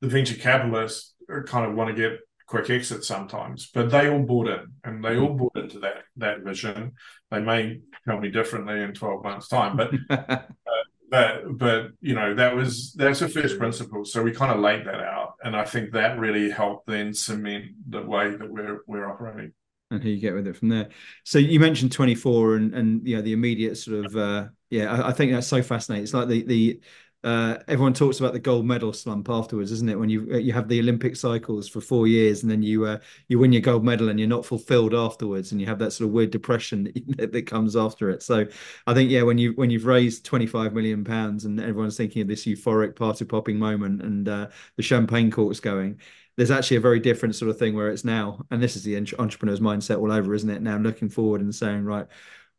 [0.02, 1.14] The venture capitalists
[1.46, 5.18] kind of want to get quick exit sometimes, but they all bought in and they
[5.18, 6.94] all bought into that that vision.
[7.32, 10.38] They may tell me differently in 12 months' time, but uh,
[11.10, 14.06] but but you know that was that's a first principle.
[14.06, 17.66] So we kind of laid that out, and I think that really helped then cement
[17.90, 19.54] the way that we're we're operating.
[19.92, 20.90] And who you get with it from there.
[21.24, 25.10] So you mentioned 24 and and you know the immediate sort of uh yeah I,
[25.10, 26.04] I think that's so fascinating.
[26.04, 26.82] It's like the the
[27.26, 30.00] uh, everyone talks about the gold medal slump afterwards, isn't it?
[30.00, 33.00] When you uh, you have the Olympic cycles for four years and then you uh,
[33.28, 36.08] you win your gold medal and you're not fulfilled afterwards, and you have that sort
[36.08, 38.22] of weird depression that, that comes after it.
[38.22, 38.46] So
[38.86, 42.28] I think yeah, when you when you've raised 25 million pounds and everyone's thinking of
[42.28, 44.48] this euphoric party popping moment and uh,
[44.78, 46.00] the champagne corks going,
[46.38, 48.98] there's actually a very different sort of thing where it's now, and this is the
[49.18, 50.62] entrepreneur's mindset all over, isn't it?
[50.62, 52.06] Now looking forward and saying right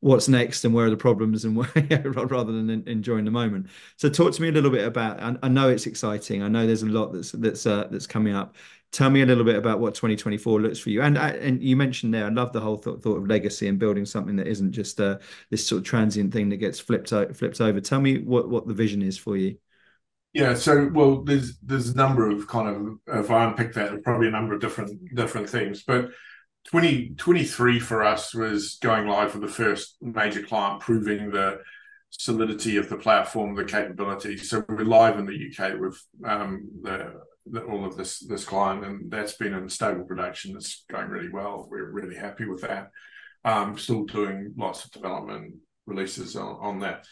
[0.00, 3.68] what's next and where are the problems and where, rather than enjoying the moment.
[3.96, 5.20] So talk to me a little bit about.
[5.20, 6.42] I, I know it's exciting.
[6.42, 8.56] I know there's a lot that's that's uh, that's coming up.
[8.92, 11.02] Tell me a little bit about what 2024 looks for you.
[11.02, 13.78] And uh, and you mentioned there, I love the whole thought, thought of legacy and
[13.78, 15.18] building something that isn't just uh,
[15.50, 17.80] this sort of transient thing that gets flipped flipped over.
[17.80, 19.56] Tell me what what the vision is for you.
[20.32, 24.28] Yeah, so well, there's there's a number of kind of if I unpick that, probably
[24.28, 26.10] a number of different different things, but
[26.66, 31.60] 2023 for us was going live with the first major client, proving the
[32.10, 34.36] solidity of the platform, the capability.
[34.36, 38.84] So we're live in the UK with um, the, the, all of this this client,
[38.84, 40.56] and that's been in stable production.
[40.56, 41.68] It's going really well.
[41.70, 42.90] We're really happy with that.
[43.44, 45.54] Um, still doing lots of development
[45.86, 47.06] releases on, on that.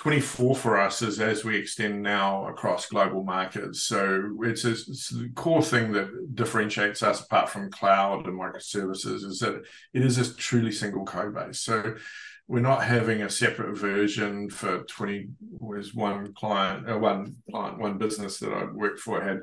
[0.00, 3.82] 24 for us is as we extend now across global markets.
[3.82, 9.40] So it's, a, it's core thing that differentiates us apart from cloud and microservices is
[9.40, 9.60] that
[9.92, 11.60] it is a truly single code base.
[11.60, 11.96] So
[12.48, 15.28] we're not having a separate version for 20
[15.58, 19.40] was one client uh, one client one business that i worked for had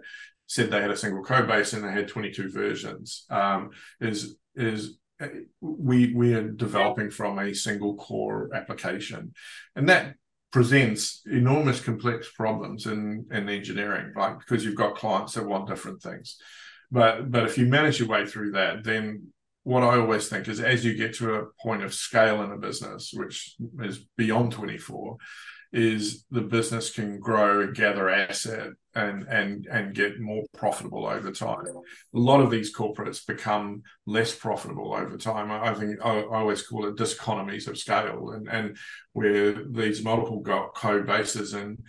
[0.48, 3.70] said they had a single code base and they had 22 versions um,
[4.02, 5.28] is is uh,
[5.62, 9.34] we we are developing from a single core application
[9.76, 10.16] and that
[10.52, 14.38] presents enormous complex problems in, in engineering, right?
[14.40, 16.38] Because you've got clients that want different things.
[16.90, 19.28] But but if you manage your way through that, then
[19.64, 22.58] what I always think is as you get to a point of scale in a
[22.58, 25.18] business, which is beyond 24,
[25.74, 31.32] is the business can grow and gather asset and and and get more profitable over
[31.32, 31.66] time.
[31.68, 35.52] A lot of these corporates become less profitable over time.
[35.52, 38.78] I, think I, I, always call it diseconomies of scale, and and
[39.14, 40.42] where these multiple
[40.76, 41.84] code bases and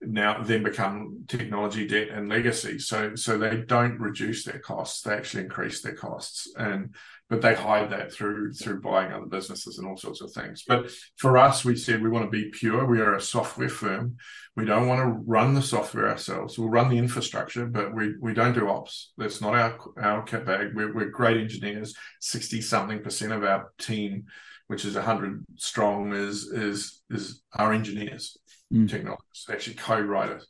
[0.00, 2.78] now then become technology debt and legacy.
[2.78, 6.94] So so they don't reduce their costs; they actually increase their costs, and
[7.32, 10.64] but they hide that through through buying other businesses and all sorts of things.
[10.68, 12.84] But for us, we said we want to be pure.
[12.84, 14.18] We are a software firm.
[14.54, 16.58] We don't want to run the software ourselves.
[16.58, 19.14] We'll run the infrastructure, but we we don't do ops.
[19.16, 20.74] That's not our our kit bag.
[20.74, 21.94] We're, we're great engineers.
[22.20, 24.26] Sixty something percent of our team,
[24.66, 28.36] which is hundred strong, is is is our engineers
[28.70, 28.90] mm.
[28.90, 30.46] technologists, actually co-writers.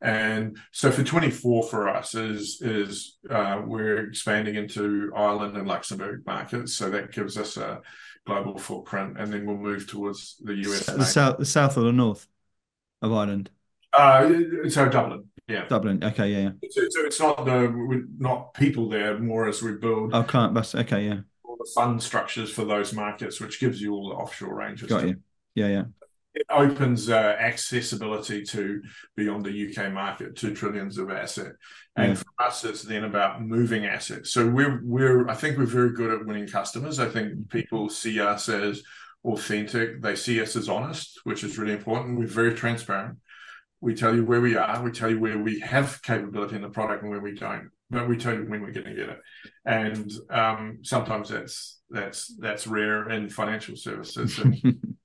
[0.00, 6.24] And so for 24 for us is is uh, we're expanding into Ireland and Luxembourg
[6.26, 7.80] markets, so that gives us a
[8.26, 10.86] global footprint, and then we'll move towards the US.
[10.86, 12.26] The south, the south or the north
[13.02, 13.50] of Ireland.
[13.92, 14.28] Uh,
[14.68, 15.66] so Dublin, yeah.
[15.68, 16.68] Dublin, okay, yeah, yeah.
[16.70, 20.14] So, so it's not the not people there, more as we build.
[20.14, 21.20] Oh, client bus, okay, yeah.
[21.44, 24.88] All the fund structures for those markets, which gives you all the offshore ranges.
[24.88, 25.16] Got you.
[25.54, 25.84] Yeah, yeah
[26.34, 28.82] it opens uh, accessibility to
[29.16, 31.52] beyond the UK market to trillions of asset.
[31.96, 32.14] And yeah.
[32.14, 34.32] for us, it's then about moving assets.
[34.32, 36.98] So we're we're I think we're very good at winning customers.
[36.98, 38.82] I think people see us as
[39.24, 40.02] authentic.
[40.02, 42.18] They see us as honest, which is really important.
[42.18, 43.18] We're very transparent.
[43.80, 44.82] We tell you where we are.
[44.82, 47.70] We tell you where we have capability in the product and where we don't.
[47.90, 49.20] But we tell you when we're going to get it.
[49.64, 54.40] And um, sometimes that's that's that's rare in financial services.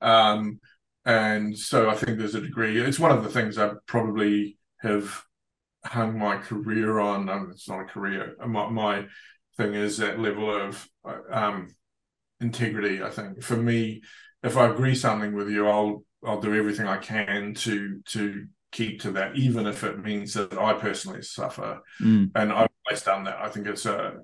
[0.00, 0.60] Um,
[1.04, 2.78] and so I think there's a degree.
[2.78, 5.22] It's one of the things I probably have
[5.84, 7.28] hung my career on.
[7.28, 8.36] Um, it's not a career.
[8.46, 9.06] My, my,
[9.56, 10.88] thing is that level of
[11.30, 11.68] um,
[12.40, 13.02] integrity.
[13.02, 14.02] I think for me,
[14.42, 19.00] if I agree something with you, I'll I'll do everything I can to to keep
[19.02, 21.80] to that, even if it means that I personally suffer.
[22.00, 22.30] Mm.
[22.34, 23.38] And I've always done that.
[23.38, 24.18] I think it's a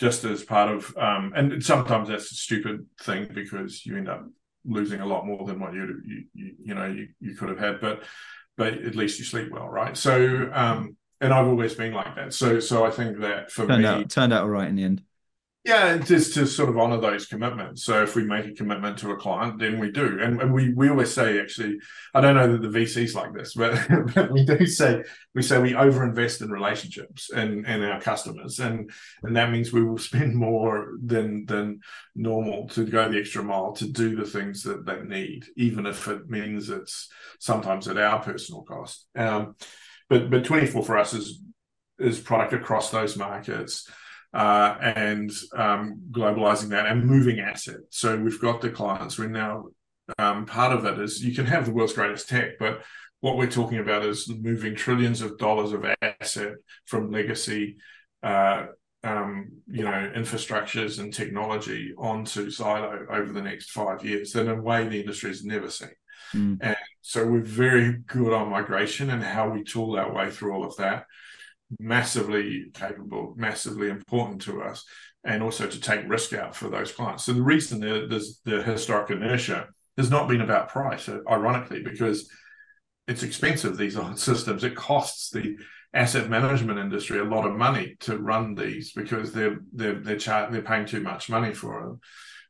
[0.00, 4.24] just as part of um, and sometimes that's a stupid thing because you end up
[4.64, 7.58] losing a lot more than what you you you, you know you, you could have
[7.58, 8.02] had, but
[8.56, 9.96] but at least you sleep well, right?
[9.96, 12.32] So um, and I've always been like that.
[12.34, 14.84] So so I think that for turned me, out turned out all right in the
[14.84, 15.02] end.
[15.64, 17.84] Yeah, just to sort of honor those commitments.
[17.84, 20.18] So if we make a commitment to a client, then we do.
[20.20, 21.78] And, and we we always say actually,
[22.12, 23.80] I don't know that the VCs like this, but,
[24.14, 25.02] but we do say
[25.34, 28.60] we say we overinvest in relationships and, and our customers.
[28.60, 28.90] And
[29.22, 31.80] and that means we will spend more than than
[32.14, 36.08] normal to go the extra mile to do the things that they need, even if
[36.08, 37.08] it means it's
[37.38, 39.06] sometimes at our personal cost.
[39.16, 39.56] Um,
[40.10, 41.40] but but 24 for us is
[41.98, 43.88] is product across those markets
[44.34, 47.76] uh, and um, globalizing that and moving asset.
[47.90, 49.16] So we've got the clients.
[49.16, 49.66] We're now
[50.18, 52.82] um, part of it is you can have the world's greatest tech, but
[53.20, 55.86] what we're talking about is moving trillions of dollars of
[56.20, 56.54] asset
[56.84, 57.76] from legacy,
[58.24, 58.66] uh,
[59.04, 64.60] um, you know, infrastructures and technology onto ZILO over the next five years in a
[64.60, 65.90] way the industry has never seen.
[66.34, 66.58] Mm.
[66.60, 70.64] And so we're very good on migration and how we tool our way through all
[70.64, 71.06] of that
[71.78, 74.84] massively capable, massively important to us,
[75.24, 77.24] and also to take risk out for those clients.
[77.24, 82.30] So the reason there's the historic inertia has not been about price, uh, ironically, because
[83.06, 83.76] it's expensive.
[83.76, 84.64] These old systems.
[84.64, 85.56] It costs the
[85.92, 90.50] asset management industry a lot of money to run these because they're they're they're, char-
[90.50, 92.00] they're paying too much money for them.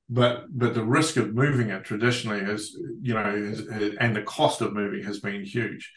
[0.09, 3.55] But but the risk of moving it traditionally is you know
[4.01, 5.93] and the cost of moving has been huge.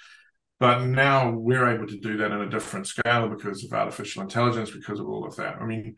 [0.60, 4.72] But now we're able to do that in a different scale because of artificial intelligence,
[4.72, 5.58] because of all of that.
[5.62, 5.95] I mean,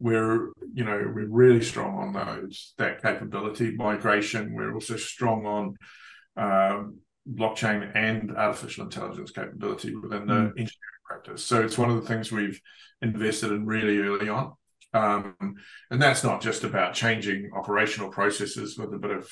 [0.00, 4.54] we're you know we're really strong on those that capability migration.
[4.54, 5.76] We're also strong on
[6.36, 6.84] uh,
[7.32, 10.50] blockchain and artificial intelligence capability within the mm.
[10.50, 11.44] engineering practice.
[11.44, 12.60] So it's one of the things we've
[13.02, 14.52] invested in really early on.
[14.94, 15.34] Um,
[15.90, 19.30] and that's not just about changing operational processes with a bit of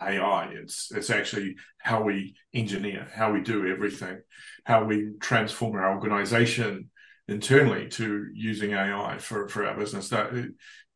[0.00, 0.50] AI.
[0.52, 4.20] It's it's actually how we engineer, how we do everything,
[4.64, 6.90] how we transform our organization
[7.26, 10.08] internally to using AI for, for our business.
[10.08, 10.32] That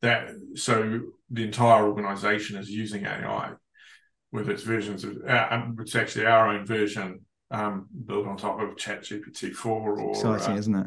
[0.01, 1.01] that so
[1.31, 3.53] the entire organization is using AI
[4.33, 8.61] with its versions of uh, um, it's actually our own version um, built on top
[8.61, 10.87] of ChatGPT four or exciting, uh, isn't it?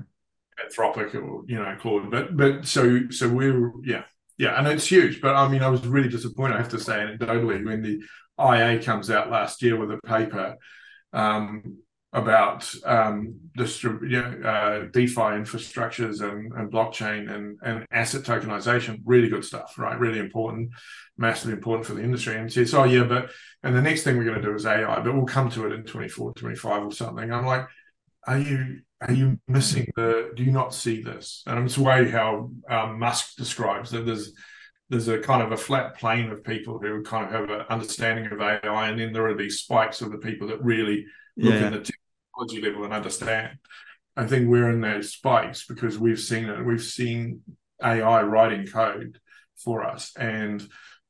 [0.66, 4.04] Anthropic or you know Claude, but but so so we're yeah
[4.38, 5.22] yeah, and it's huge.
[5.22, 8.02] But I mean, I was really disappointed, I have to say, anecdotally, when the
[8.40, 10.58] IA comes out last year with a paper
[11.14, 11.78] um,
[12.12, 19.02] about um, distrib- you know, uh, DeFi infrastructures and, and blockchain and, and asset tokenization.
[19.06, 19.98] Really good stuff, right?
[20.00, 20.72] Really important,
[21.18, 22.36] massively important for the industry.
[22.36, 23.32] And says, oh, yeah, but,
[23.64, 25.74] and the next thing we're going to do is AI, but we'll come to it
[25.74, 27.32] in 24, 25 or something.
[27.32, 27.68] I'm like,
[28.28, 32.10] are you are you missing the do you not see this and it's the way
[32.10, 34.34] how um, musk describes that there's
[34.90, 38.32] there's a kind of a flat plane of people who kind of have an understanding
[38.32, 41.06] of ai and then there are these spikes of the people that really
[41.38, 41.68] look yeah.
[41.68, 41.92] at the
[42.34, 43.58] technology level and understand
[44.16, 47.42] i think we're in those spikes because we've seen it we've seen
[47.84, 49.20] ai writing code
[49.58, 50.66] for us and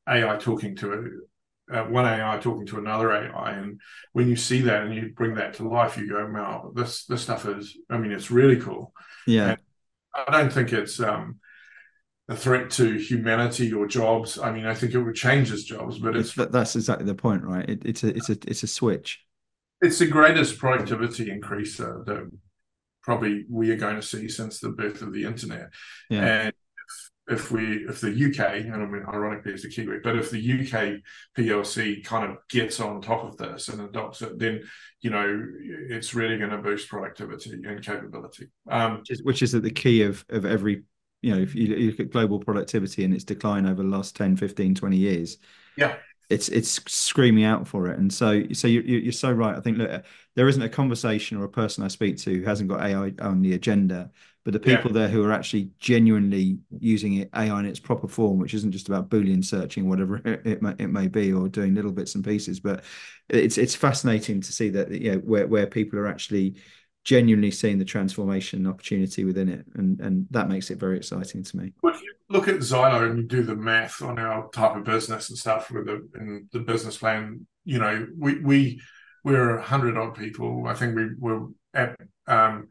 [0.07, 1.21] ai talking to
[1.72, 3.80] uh, one AI talking to another AI, and
[4.13, 7.24] when you see that and you bring that to life, you go, "Wow, this this
[7.24, 8.93] stuff is." I mean, it's really cool.
[9.26, 9.57] Yeah, and
[10.13, 11.39] I don't think it's um,
[12.30, 14.39] a threat to humanity or jobs.
[14.39, 17.16] I mean, I think it would change its jobs, but it's, it's that's exactly the
[17.16, 17.68] point, right?
[17.68, 19.22] It, it's a it's a it's a switch.
[19.82, 22.32] It's the greatest productivity increase uh, that
[23.03, 25.70] probably we are going to see since the birth of the internet.
[26.09, 26.26] Yeah.
[26.26, 26.53] And
[27.28, 30.38] if we if the UK and I mean ironically it's a Kiwi, but if the
[30.39, 31.01] UK
[31.38, 34.61] PLC kind of gets on top of this and adopts it, then
[35.01, 35.45] you know
[35.89, 38.47] it's really going to boost productivity and capability.
[38.69, 40.84] Um, which, is, which is at the key of of every
[41.21, 44.15] you know if you, you look at global productivity and its decline over the last
[44.15, 45.38] 10, 15, 20 years.
[45.78, 45.95] Yeah.
[46.30, 49.55] It's it's screaming out for it, and so so you, you're so right.
[49.55, 50.03] I think look,
[50.36, 53.43] there isn't a conversation or a person I speak to who hasn't got AI on
[53.43, 54.09] the agenda
[54.46, 55.00] but the people yeah.
[55.00, 58.88] there who are actually genuinely using it AI in its proper form, which isn't just
[58.88, 62.24] about Boolean searching, whatever it, it, may, it may be, or doing little bits and
[62.24, 62.60] pieces.
[62.60, 62.84] But
[63.28, 66.58] it's it's fascinating to see that you know where where people are actually
[67.04, 71.58] genuinely seeing the transformation opportunity within it, and and that makes it very exciting to
[71.58, 71.74] me.
[71.82, 74.84] Well, if you look at ZILO and you do the math on our type of
[74.84, 78.82] business and stuff with the in the business plan, you know, we we
[79.24, 80.68] we're a hundred odd people.
[80.68, 82.68] I think we were at um,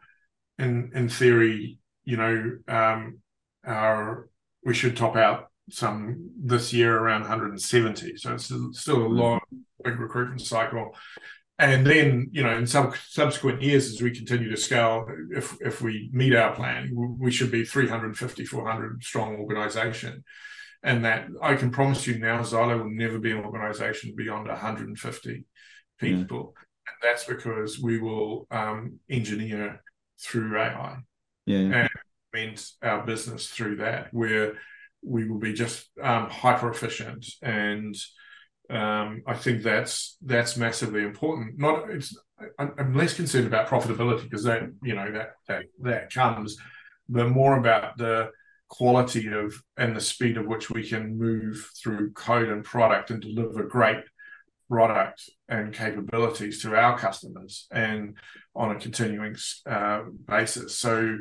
[0.58, 3.18] in in theory, you know, um,
[3.66, 4.28] our
[4.64, 8.16] we should top out some this year around 170.
[8.16, 9.40] So it's still a long,
[9.82, 10.94] big recruitment cycle.
[11.58, 15.80] And then, you know, in some subsequent years, as we continue to scale, if if
[15.80, 20.24] we meet our plan, we should be 350, 400 strong organization.
[20.82, 25.44] And that I can promise you now, ZILO will never be an organization beyond 150
[25.98, 26.54] people.
[26.56, 26.62] Yeah.
[26.86, 29.82] And that's because we will um, engineer
[30.24, 30.98] through AI.
[31.46, 31.58] Yeah.
[31.58, 31.90] And
[32.32, 34.54] means our business through that, where
[35.02, 37.94] we will be just um, hyper efficient and
[38.70, 41.58] um, I think that's that's massively important.
[41.58, 42.16] Not it's
[42.58, 46.56] I'm, I'm less concerned about profitability because that you know that that that comes,
[47.08, 48.30] but more about the
[48.68, 53.20] quality of and the speed of which we can move through code and product and
[53.20, 53.98] deliver great
[54.68, 58.16] product and capabilities to our customers and
[58.54, 59.36] on a continuing
[59.66, 60.78] uh, basis.
[60.78, 61.18] So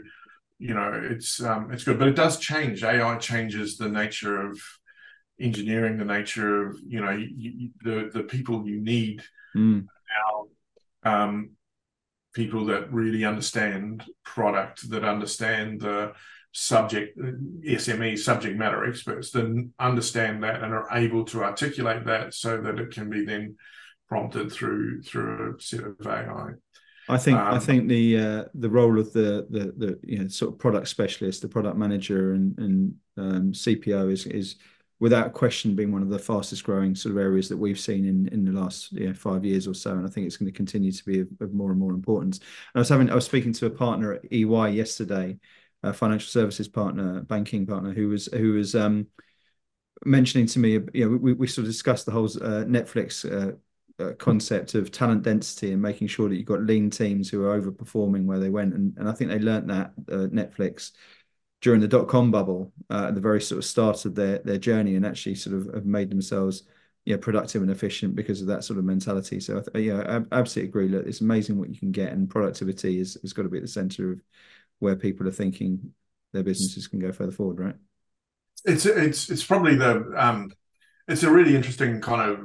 [0.60, 2.84] you know it's um, it's good, but it does change.
[2.84, 4.60] AI changes the nature of
[5.40, 9.24] engineering, the nature of you know you, the the people you need
[9.56, 9.86] mm.
[11.06, 11.12] now.
[11.12, 11.52] Um,
[12.34, 16.14] people that really understand product, that understand the
[16.54, 22.62] subject SME subject matter experts, that understand that and are able to articulate that so
[22.62, 23.58] that it can be then
[24.08, 26.52] prompted through through a set of AI.
[27.10, 30.28] I think um, I think the uh, the role of the the the you know
[30.28, 34.56] sort of product specialist, the product manager, and and um, CPO is is
[35.00, 38.28] without question being one of the fastest growing sort of areas that we've seen in
[38.30, 40.56] in the last you know, five years or so, and I think it's going to
[40.56, 42.38] continue to be of, of more and more importance.
[42.38, 45.38] And I was having I was speaking to a partner at EY yesterday,
[45.92, 49.08] financial services partner, banking partner, who was who was um,
[50.06, 53.54] mentioning to me, you know, we, we sort of discussed the whole uh, Netflix uh,
[54.04, 57.60] uh, concept of talent density and making sure that you've got lean teams who are
[57.60, 60.92] overperforming where they went, and and I think they learned that uh, Netflix
[61.62, 64.58] during the dot com bubble uh, at the very sort of start of their their
[64.58, 66.64] journey and actually sort of have made themselves
[67.06, 69.40] yeah productive and efficient because of that sort of mentality.
[69.40, 70.88] So yeah, I absolutely agree.
[70.90, 73.64] Look, it's amazing what you can get, and productivity is has got to be at
[73.64, 74.22] the center of
[74.80, 75.94] where people are thinking
[76.34, 77.76] their businesses can go further forward, right?
[78.66, 80.52] It's it's it's probably the um,
[81.08, 82.40] it's a really interesting kind of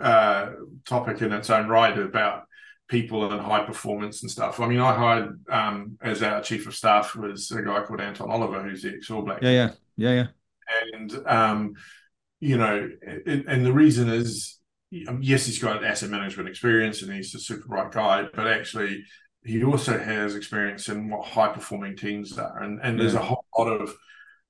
[0.00, 0.52] uh,
[0.86, 2.44] topic in its own right about
[2.88, 4.58] people and high performance and stuff.
[4.58, 8.30] I mean, I hired um, as our chief of staff was a guy called Anton
[8.30, 9.42] Oliver, who's the ex All Black.
[9.42, 10.26] Yeah, yeah, yeah, yeah.
[10.94, 11.74] And um,
[12.40, 14.58] you know, it, and the reason is,
[15.06, 19.04] um, yes, he's got asset management experience and he's a super bright guy, but actually,
[19.44, 23.02] he also has experience in what high performing teams are, and and yeah.
[23.02, 23.94] there's a whole lot of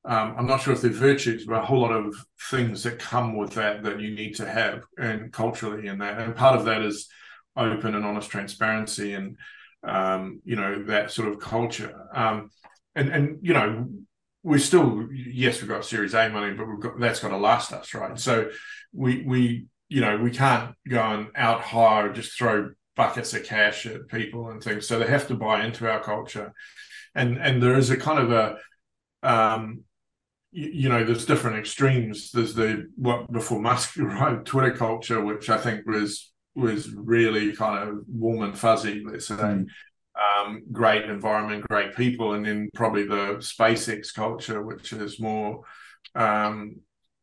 [0.04, 2.14] um, I'm not sure if they're virtues, but a whole lot of
[2.50, 6.18] things that come with that that you need to have and culturally in that.
[6.18, 7.08] And part of that is
[7.56, 9.36] open and honest transparency and
[9.82, 11.94] um, you know that sort of culture.
[12.14, 12.50] Um,
[12.94, 13.88] and and you know
[14.42, 17.72] we're still yes we've got Series A money, but we've got that's got to last
[17.72, 18.18] us, right?
[18.18, 18.50] So
[18.92, 22.70] we we you know we can't go and out hire just throw
[23.00, 24.86] buckets of cash at people and things.
[24.86, 26.52] So they have to buy into our culture,
[27.14, 28.56] and and there is a kind of a
[29.22, 29.84] um,
[30.52, 32.32] you, know, there's different extremes.
[32.32, 34.44] There's the what before Musk, right?
[34.44, 39.34] Twitter culture, which I think was was really kind of warm and fuzzy, let's say.
[39.34, 39.66] Mm.
[40.20, 45.62] Um, great environment, great people, and then probably the SpaceX culture, which is more,
[46.14, 46.80] um,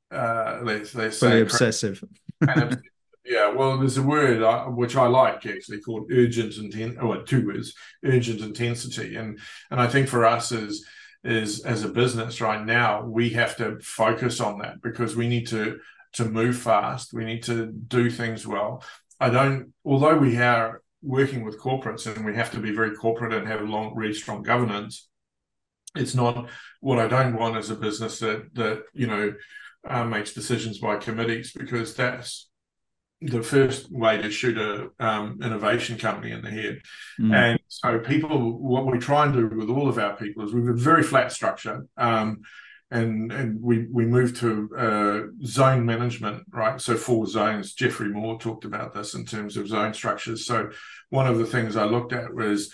[0.10, 2.04] uh, let's let's say obsessive.
[3.28, 6.98] Yeah, well, there's a word uh, which I like actually called urgent intensity.
[7.00, 7.74] Oh, two words:
[8.04, 10.84] urgent intensity, and and I think for us as
[11.24, 15.48] is as a business right now, we have to focus on that because we need
[15.48, 15.80] to
[16.14, 17.14] to move fast.
[17.14, 18.84] We need to do things well.
[19.20, 23.34] I don't, although we are working with corporates and we have to be very corporate
[23.34, 25.08] and have long, really strong governance,
[25.96, 26.50] it's not
[26.82, 29.34] what I don't want as a business that, that you know,
[29.88, 32.50] uh, makes decisions by committees because that's
[33.22, 36.82] the first way to shoot a um, innovation company in the head.
[37.20, 37.34] Mm.
[37.34, 40.62] And so people, what we try and do with all of our people is we
[40.62, 41.86] have a very flat structure.
[41.98, 42.42] Um,
[42.90, 46.80] and and we we moved to uh, zone management, right?
[46.80, 47.74] So four zones.
[47.74, 50.46] Geoffrey Moore talked about this in terms of zone structures.
[50.46, 50.70] So
[51.10, 52.74] one of the things I looked at was,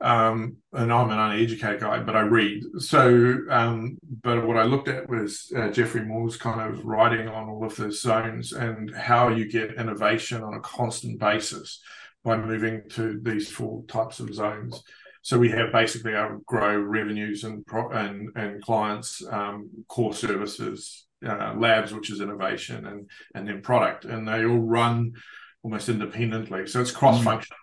[0.00, 2.62] um, and I'm an uneducated guy, but I read.
[2.78, 7.48] So, um, but what I looked at was uh, Geoffrey Moore's kind of writing on
[7.48, 11.80] all of the zones and how you get innovation on a constant basis
[12.24, 14.82] by moving to these four types of zones.
[15.22, 21.54] So we have basically our grow revenues and and and clients, um, core services, uh,
[21.56, 25.14] labs, which is innovation, and and then product, and they all run
[25.62, 26.66] almost independently.
[26.66, 27.56] So it's cross function.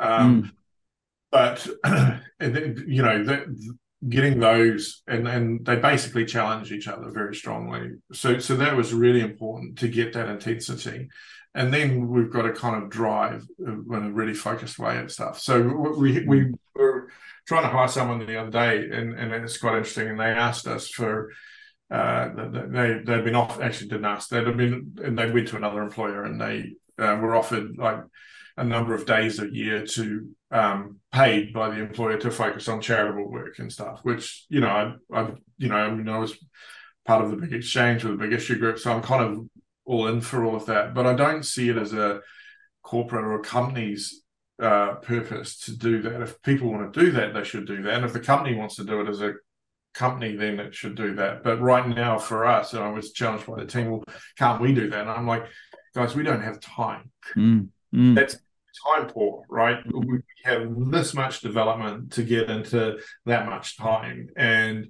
[0.00, 0.06] Mm.
[0.06, 0.50] Um, mm.
[1.30, 1.66] But
[2.40, 3.74] you know that
[4.08, 7.96] getting those and and they basically challenge each other very strongly.
[8.12, 11.08] So so that was really important to get that intensity
[11.54, 15.40] and then we've got to kind of drive in a really focused way at stuff.
[15.40, 15.60] So
[15.96, 17.10] we we were
[17.46, 20.08] trying to hire someone the other day, and, and it's quite interesting.
[20.08, 21.32] And they asked us for
[21.90, 25.82] uh, they they'd been off actually didn't ask they'd been and they went to another
[25.82, 28.00] employer and they uh, were offered like
[28.58, 32.80] a number of days a year to um, paid by the employer to focus on
[32.80, 34.00] charitable work and stuff.
[34.02, 34.68] Which you know,
[35.12, 36.36] I, I you know, I mean, I was
[37.06, 39.46] part of the big exchange with the big issue group, so I'm kind of
[39.84, 40.94] all in for all of that.
[40.94, 42.20] But I don't see it as a
[42.82, 44.22] corporate or a company's
[44.60, 46.20] uh, purpose to do that.
[46.20, 47.94] If people want to do that, they should do that.
[47.94, 49.34] And if the company wants to do it as a
[49.94, 51.44] company, then it should do that.
[51.44, 54.04] But right now, for us, and I was challenged by the team, well,
[54.36, 55.02] can't we do that?
[55.02, 55.44] And I'm like,
[55.94, 57.10] guys, we don't have time.
[57.36, 58.14] Mm, mm.
[58.14, 58.36] That's
[58.86, 59.78] time poor, right?
[59.92, 64.88] We have this much development to get into that much time, and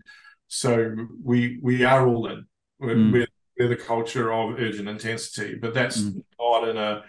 [0.49, 2.47] so we we are all in.
[2.80, 3.12] We're, mm.
[3.12, 3.26] we're,
[3.59, 6.22] we're the culture of urgent intensity, but that's mm.
[6.39, 7.03] not in a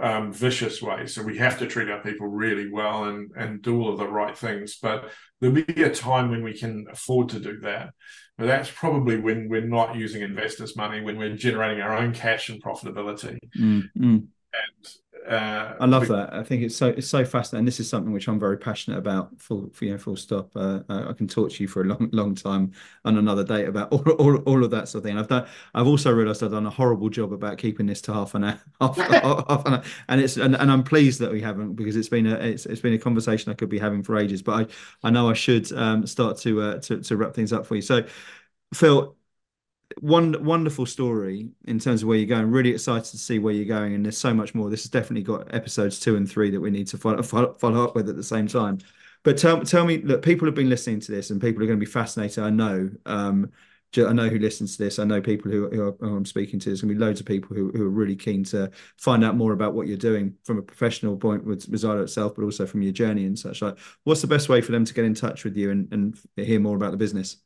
[0.00, 1.06] um, vicious way.
[1.06, 4.08] So we have to treat our people really well and and do all of the
[4.08, 4.78] right things.
[4.80, 5.10] But
[5.40, 7.90] there'll be a time when we can afford to do that.
[8.36, 12.48] But that's probably when we're not using investors' money, when we're generating our own cash
[12.48, 13.38] and profitability.
[13.58, 14.26] Mm, mm.
[14.54, 14.94] And
[15.26, 16.32] uh, I love that.
[16.32, 17.66] I think it's so it's so fascinating.
[17.66, 19.30] This is something which I'm very passionate about.
[19.40, 20.50] Full, you know, full stop.
[20.56, 22.72] Uh, I can talk to you for a long, long time
[23.04, 25.18] on another date about all, all, all of that sort of thing.
[25.18, 25.46] I've done.
[25.74, 28.60] I've also realised I've done a horrible job about keeping this to half an hour,
[28.80, 29.82] half, half an hour.
[30.08, 32.80] and it's and, and I'm pleased that we haven't because it's been a it's, it's
[32.80, 34.42] been a conversation I could be having for ages.
[34.42, 34.70] But
[35.02, 37.76] I I know I should um, start to uh, to to wrap things up for
[37.76, 37.82] you.
[37.82, 38.06] So,
[38.72, 39.17] Phil,
[40.00, 42.50] one wonderful story in terms of where you're going.
[42.50, 44.70] Really excited to see where you're going, and there's so much more.
[44.70, 47.84] This has definitely got episodes two and three that we need to follow, follow, follow
[47.84, 48.78] up with at the same time.
[49.22, 51.78] But tell tell me, look, people have been listening to this, and people are going
[51.78, 52.44] to be fascinated.
[52.44, 52.90] I know.
[53.06, 53.50] Um,
[53.96, 54.98] I know who listens to this.
[54.98, 56.68] I know people who, who, who I'm speaking to.
[56.68, 59.34] There's going to be loads of people who, who are really keen to find out
[59.34, 62.82] more about what you're doing from a professional point with ZILO itself, but also from
[62.82, 63.62] your journey and such.
[63.62, 66.18] Like, what's the best way for them to get in touch with you and, and
[66.36, 67.38] hear more about the business?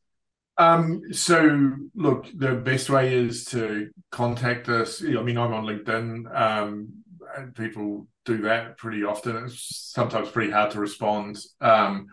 [0.58, 5.02] Um, so look, the best way is to contact us.
[5.02, 6.38] I mean, I'm on LinkedIn.
[6.38, 7.02] Um,
[7.36, 9.36] and people do that pretty often.
[9.36, 11.38] It's sometimes pretty hard to respond.
[11.60, 12.08] Um,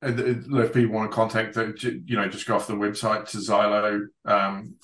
[0.00, 4.06] if people want to contact, you know, just go off the website to ZILO.
[4.24, 4.76] Um,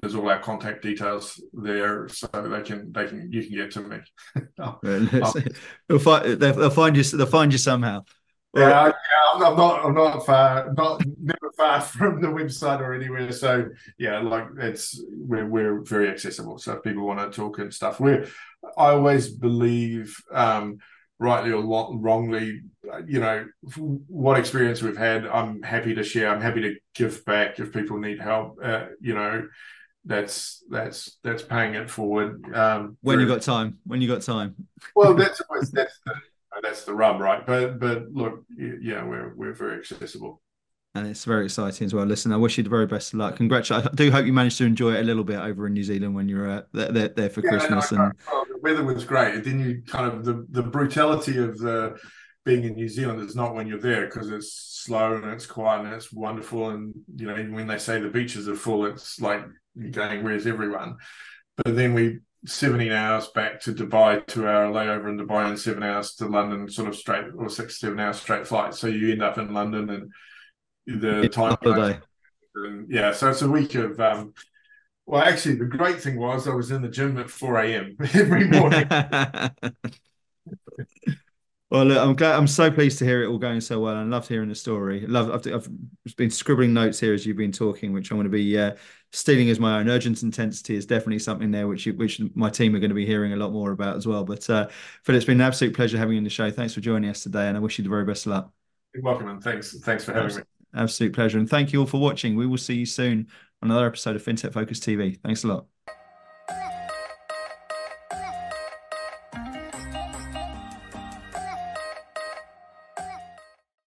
[0.00, 3.80] there's all our contact details there, so they can they can you can get to
[3.80, 3.98] me.
[5.88, 7.02] they'll, find, they'll find you.
[7.02, 8.04] They'll find you somehow.
[8.54, 8.92] Yeah, yeah,
[9.46, 13.32] I'm not, I'm not far, not never far from the website or anywhere.
[13.32, 16.58] So yeah, like it's we're we're very accessible.
[16.58, 18.26] So if people want to talk and stuff, we're
[18.76, 20.78] I always believe, um,
[21.18, 21.62] rightly or
[21.96, 22.62] wrongly,
[23.06, 23.46] you know,
[24.08, 25.26] what experience we've had.
[25.26, 26.28] I'm happy to share.
[26.28, 28.58] I'm happy to give back if people need help.
[28.62, 29.48] Uh, you know,
[30.04, 32.54] that's that's that's paying it forward.
[32.54, 34.56] Um, when you got time, when you got time.
[34.94, 36.14] Well, that's always that's the
[36.62, 37.46] that's the rub, right?
[37.46, 40.40] But but look, yeah, we're we're very accessible.
[40.94, 42.04] And it's very exciting as well.
[42.04, 43.36] Listen, I wish you the very best of luck.
[43.36, 43.88] Congratulations!
[43.90, 46.14] I do hope you managed to enjoy it a little bit over in New Zealand
[46.14, 47.92] when you're uh, there, there, for yeah, Christmas.
[47.92, 48.12] No, and
[48.50, 49.42] the weather was great.
[49.42, 51.96] Then you kind of the the brutality of the
[52.44, 54.52] being in New Zealand is not when you're there because it's
[54.84, 56.70] slow and it's quiet and it's wonderful.
[56.70, 59.44] And you know, even when they say the beaches are full, it's like
[59.74, 60.96] you're going, "Where's everyone?"
[61.64, 65.82] But then we 17 hours back to Dubai, two hour layover in Dubai, and seven
[65.82, 68.74] hours to London, sort of straight or six, seven hours straight flight.
[68.74, 70.10] So you end up in London and
[70.86, 71.56] the time.
[72.54, 73.98] And yeah, so it's a week of.
[74.00, 74.34] Um,
[75.06, 77.96] well, actually, the great thing was I was in the gym at 4 a.m.
[78.14, 78.88] every morning.
[81.72, 82.34] Well, look, I'm glad.
[82.36, 84.54] I'm so pleased to hear it all going so well, and I loved hearing the
[84.54, 85.06] story.
[85.06, 85.30] Love.
[85.30, 88.58] I've, I've, been scribbling notes here as you've been talking, which I'm going to be
[88.58, 88.72] uh,
[89.10, 89.88] stealing as my own.
[89.88, 93.06] Urgent intensity is definitely something there, which you, which my team are going to be
[93.06, 94.22] hearing a lot more about as well.
[94.22, 94.68] But uh,
[95.04, 96.50] Phil, it's been an absolute pleasure having you on the show.
[96.50, 98.52] Thanks for joining us today, and I wish you the very best of luck.
[98.92, 99.74] You're welcome, and thanks.
[99.80, 100.78] Thanks for having absolute, me.
[100.78, 102.36] Absolute pleasure, and thank you all for watching.
[102.36, 103.28] We will see you soon
[103.62, 105.18] on another episode of FinTech Focus TV.
[105.22, 105.64] Thanks a lot.